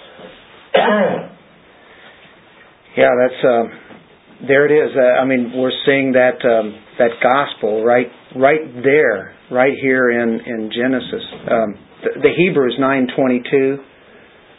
[2.98, 4.66] Yeah, that's um, there.
[4.66, 4.96] It is.
[4.96, 10.40] Uh, I mean, we're seeing that um, that gospel right, right there, right here in
[10.40, 11.24] in Genesis.
[11.52, 13.78] Um, the, the Hebrews nine twenty two,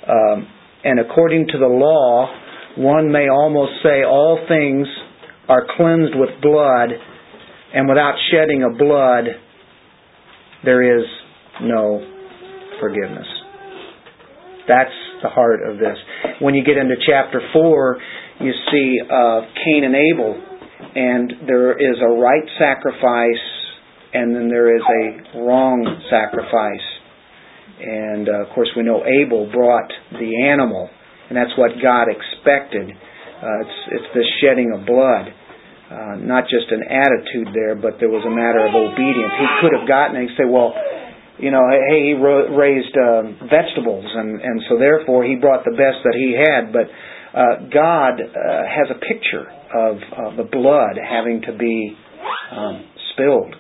[0.06, 0.48] um,
[0.87, 2.30] and according to the law,
[2.78, 4.87] one may almost say all things
[5.49, 6.91] are cleansed with blood,
[7.74, 9.24] and without shedding of blood,
[10.64, 11.05] there is
[11.62, 12.07] no
[12.78, 13.26] forgiveness.
[14.68, 15.99] That's the heart of this.
[16.41, 17.99] When you get into chapter 4,
[18.43, 20.41] you see uh, Cain and Abel,
[20.95, 23.43] and there is a right sacrifice,
[24.14, 26.95] and then there is a wrong sacrifice.
[27.77, 30.89] And uh, of course, we know Abel brought the animal,
[31.29, 32.91] and that's what God expected.
[32.91, 35.29] Uh, it's, it's the shedding of blood.
[35.87, 39.31] Uh, not just an attitude there, but there was a matter of obedience.
[39.39, 40.74] He could have gotten and say, well,
[41.39, 45.77] you know, hey, he ro- raised um, vegetables, and and so therefore he brought the
[45.77, 46.72] best that he had.
[46.72, 46.91] But
[47.37, 51.95] uh, God uh, has a picture of, of the blood having to be
[52.51, 53.55] um, spilled,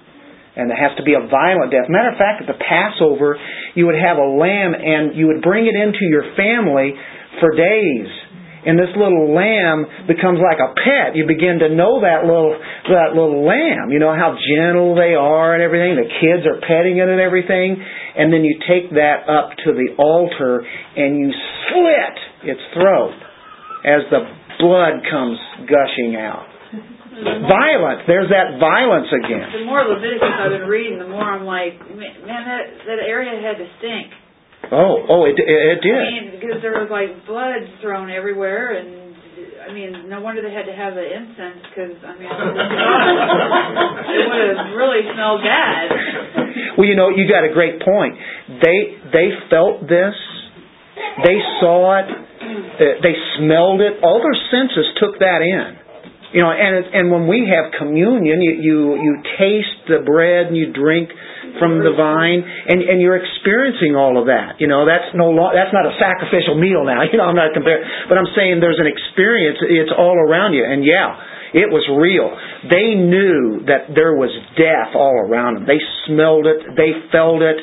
[0.56, 1.86] and it has to be a violent death.
[1.88, 3.36] Matter of fact, at the Passover,
[3.76, 6.96] you would have a lamb, and you would bring it into your family
[7.40, 8.08] for days
[8.66, 11.14] and this little lamb becomes like a pet.
[11.14, 12.58] You begin to know that little
[12.90, 13.94] that little lamb.
[13.94, 15.94] You know how gentle they are and everything.
[15.94, 19.94] The kids are petting it and everything, and then you take that up to the
[20.02, 20.66] altar
[20.98, 21.30] and you
[21.70, 23.14] slit its throat
[23.86, 24.26] as the
[24.58, 25.38] blood comes
[25.70, 26.55] gushing out.
[27.16, 28.04] Violent.
[28.04, 29.48] There's that violence again.
[29.48, 33.56] The more Leviticus I've been reading, the more I'm like, man, that that area had
[33.56, 34.12] to stink.
[34.68, 35.96] Oh, oh, it it, it did.
[35.96, 39.16] I mean, because there was like blood thrown everywhere, and
[39.64, 42.36] I mean, no wonder they had to have the incense because I mean, it
[44.28, 45.88] would have really smelled bad.
[46.76, 48.12] Well, you know, you got a great point.
[48.60, 50.12] They they felt this,
[51.24, 52.12] they saw it,
[53.00, 54.04] they smelled it.
[54.04, 55.85] All their senses took that in.
[56.34, 60.56] You know, and and when we have communion, you you, you taste the bread and
[60.56, 61.10] you drink
[61.62, 64.58] from the vine, and and you're experiencing all of that.
[64.58, 67.02] You know, that's no lo- that's not a sacrificial meal now.
[67.10, 69.62] You know, I'm not comparing, but I'm saying there's an experience.
[69.62, 71.16] It's all around you, and yeah,
[71.54, 72.28] it was real.
[72.68, 75.64] They knew that there was death all around them.
[75.64, 76.74] They smelled it.
[76.76, 77.56] They felt it.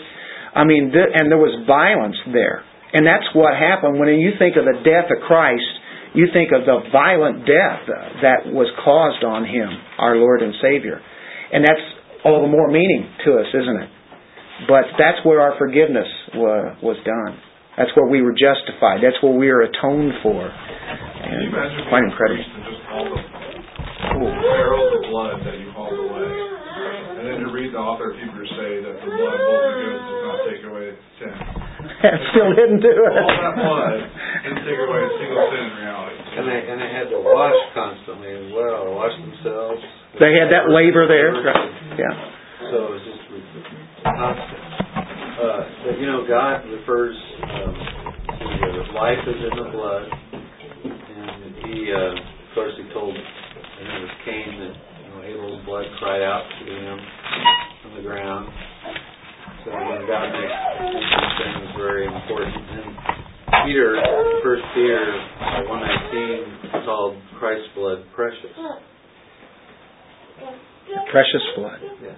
[0.56, 2.64] I mean, th- and there was violence there,
[2.96, 5.68] and that's what happened when you think of the death of Christ.
[6.14, 7.90] You think of the violent death
[8.22, 11.02] that was caused on him, our Lord and Savior.
[11.52, 11.82] And that's
[12.26, 13.90] all the more meaning to us, isn't it?
[14.70, 16.08] But that's where our forgiveness
[16.38, 17.34] was done.
[17.78, 19.02] That's where we were justified.
[19.02, 20.46] That's where we are atoned for.
[20.46, 22.46] Can you And imagine quite incredible.
[22.46, 23.18] and just all the
[24.30, 26.30] barrels of blood that you hauled away,
[27.18, 29.90] and then to read the author of Hebrews say that the blood of bulls and
[30.06, 30.86] does not take away
[31.18, 31.34] sin.
[32.06, 33.14] That's still hidden to it.
[33.18, 33.98] All that blood
[34.46, 35.83] didn't take away a single sin in reality.
[36.34, 39.82] And they and they had to wash constantly as well, wash themselves.
[40.18, 41.30] They had that laver there.
[41.30, 41.74] Right.
[41.98, 42.14] Yeah.
[42.74, 43.24] So it's just
[44.02, 44.64] constant.
[45.34, 47.74] Uh, but you know, God refers um,
[48.40, 50.06] to the life is in the blood,
[50.86, 53.22] and He, uh, of course, He told, I
[53.78, 56.98] think it was Cain that you know Abel's blood cried out to him
[57.82, 58.50] from the ground.
[59.66, 63.13] So when God makes these things very important, and
[63.66, 63.96] Peter,
[64.44, 65.04] First Peter
[65.70, 68.52] one nineteen, called Christ's blood precious.
[71.12, 71.80] Precious blood.
[72.02, 72.18] Yeah.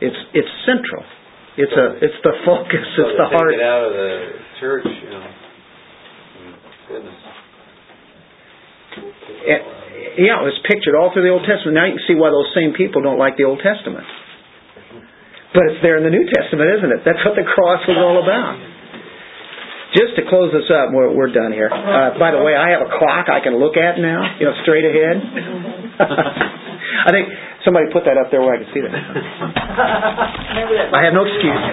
[0.00, 1.04] It's it's central.
[1.56, 2.84] It's a it's the focus.
[2.96, 3.54] So It's the take heart.
[3.54, 4.12] it out of the
[4.60, 5.26] church, you know.
[6.88, 7.20] Goodness.
[9.48, 9.60] It,
[10.28, 11.72] yeah, it was pictured all through the Old Testament.
[11.72, 14.04] Now you can see why those same people don't like the Old Testament.
[15.56, 17.00] But it's there in the New Testament, isn't it?
[17.04, 18.56] That's what the cross was all about.
[19.92, 21.68] Just to close this up, we're, we're done here.
[21.68, 24.56] Uh, by the way, I have a clock I can look at now, you know,
[24.64, 25.20] straight ahead.
[27.06, 27.28] I think
[27.64, 28.92] somebody put that up there where I can see that.
[30.96, 31.62] I have no excuse.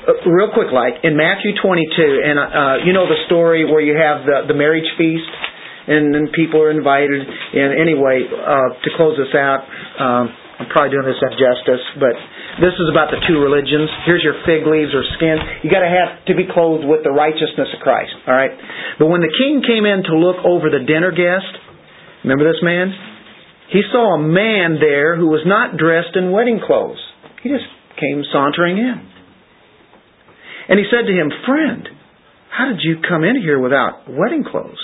[0.00, 3.92] Uh, Real quick, like in Matthew 22, and uh, you know the story where you
[3.92, 5.28] have the the marriage feast,
[5.86, 7.20] and then people are invited.
[7.20, 9.60] And anyway, uh, to close this out,
[10.00, 12.16] um, I'm probably doing this injustice, but
[12.60, 13.88] this is about the two religions.
[14.04, 15.36] Here's your fig leaves or skin.
[15.64, 18.12] You got to have to be clothed with the righteousness of Christ.
[18.28, 18.52] All right.
[19.00, 21.48] But when the king came in to look over the dinner guest,
[22.22, 22.92] remember this man?
[23.72, 27.00] He saw a man there who was not dressed in wedding clothes.
[27.42, 27.64] He just
[27.96, 28.98] came sauntering in.
[30.68, 31.88] And he said to him, Friend,
[32.50, 34.78] how did you come in here without wedding clothes?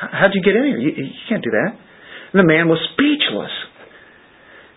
[0.00, 0.78] How- How'd you get in here?
[0.78, 1.76] You, you can't do that.
[2.32, 3.52] And the man was speechless.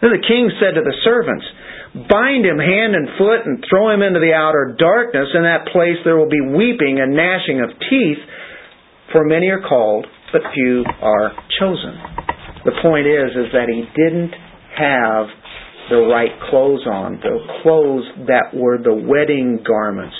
[0.01, 1.45] Then the king said to the servants,
[1.95, 5.31] Bind him hand and foot and throw him into the outer darkness.
[5.31, 8.19] In that place there will be weeping and gnashing of teeth,
[9.13, 11.95] for many are called, but few are chosen.
[12.67, 14.35] The point is, is that he didn't
[14.75, 15.31] have
[15.87, 20.15] the right clothes on, the clothes that were the wedding garments.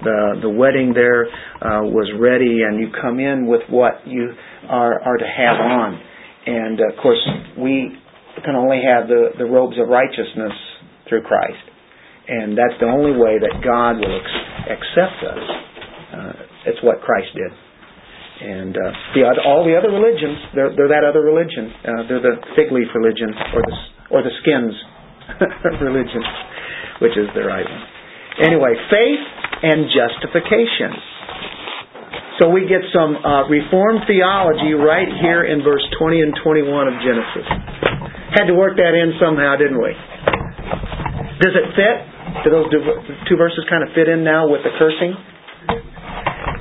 [0.00, 1.28] The the wedding there
[1.60, 4.32] uh, was ready, and you come in with what you
[4.70, 6.00] are are to have on.
[6.46, 7.20] And of course,
[7.58, 7.92] we
[8.42, 10.56] can only have the the robes of righteousness
[11.10, 11.60] through Christ,
[12.30, 15.44] and that's the only way that God will ex- accept us.
[16.14, 16.32] Uh,
[16.70, 17.52] it's what Christ did.
[18.40, 21.68] And uh, the all the other religions, they're, they're that other religion.
[21.84, 23.76] Uh, they're the fig leaf religion, or the
[24.08, 24.72] or the skins
[25.84, 26.24] religion,
[27.04, 27.84] which is the right one.
[28.40, 29.24] Anyway, faith
[29.60, 31.20] and justification.
[32.40, 36.94] So we get some uh, Reformed theology right here in verse 20 and 21 of
[37.04, 37.44] Genesis.
[38.32, 39.92] Had to work that in somehow, didn't we?
[41.40, 41.96] Does it fit?
[42.44, 45.16] Do those two- two verses kind of fit in now with the cursing?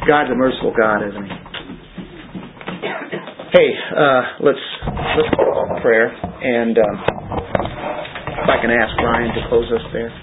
[0.08, 1.32] God's a merciful God, isn't He?
[3.52, 4.60] Hey, uh, let's
[5.18, 7.04] let's call a prayer, and um,
[8.44, 10.14] if I can ask Ryan to close us there.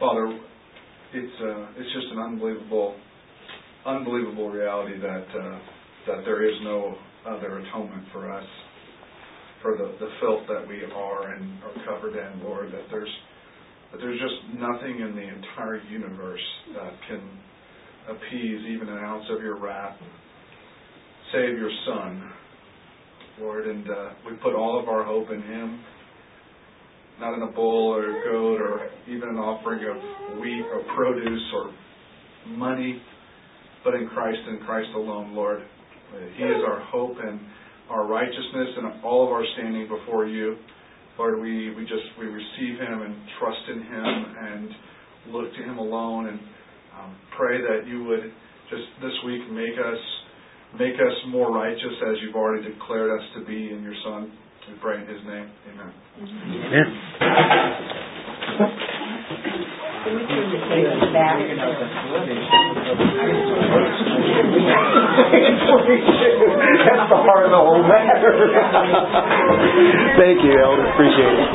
[0.00, 0.38] Father,
[1.12, 2.94] it's uh, it's just an unbelievable,
[3.84, 5.58] unbelievable reality that uh,
[6.06, 8.46] that there is no other atonement for us
[9.62, 12.72] for the, the filth that we are and are covered in, Lord.
[12.72, 13.12] That there's
[13.92, 16.40] that there's just nothing in the entire universe
[16.74, 17.20] that can
[18.08, 19.96] appease even an ounce of your wrath.
[21.32, 22.32] Save your Son,
[23.40, 25.84] Lord, and uh, we put all of our hope in Him
[27.20, 31.52] not in a bull or a goat or even an offering of wheat or produce
[31.54, 31.72] or
[32.48, 33.00] money,
[33.84, 35.62] but in Christ and Christ alone, Lord.
[36.12, 37.40] Uh, He is our hope and
[37.90, 40.56] our righteousness and all of our standing before you.
[41.18, 44.06] Lord, we, we just we receive Him and trust in Him
[44.40, 44.70] and
[45.32, 46.38] look to Him alone and
[46.98, 48.32] um, pray that you would
[48.70, 50.00] just this week make us
[50.78, 54.32] make us more righteous as you've already declared us to be in your Son.
[54.68, 55.50] We pray in His name.
[55.74, 55.92] Amen.
[56.16, 56.88] Amen.
[60.02, 61.38] Can we turn the tables back?
[66.82, 68.32] That's the heart of the whole matter.
[70.18, 70.86] Thank you, Elder.
[70.92, 71.48] Appreciate it.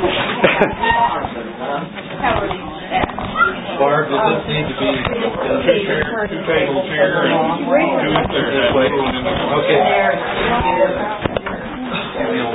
[3.78, 8.74] Barb, does this need to be done this chair, table chair, and do it this
[8.74, 8.90] way?
[8.90, 9.78] Okay.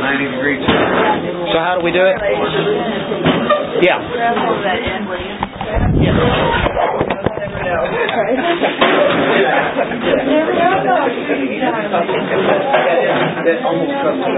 [0.03, 2.17] Ninety degree So how do we do it?
[3.83, 3.99] Yeah.
[5.73, 5.97] Sometimes
[14.21, 14.29] we,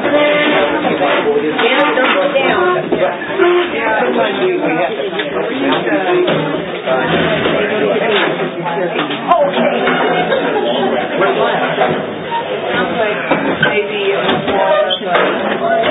[13.28, 13.33] we
[13.68, 14.12] maybe
[14.50, 15.88] more like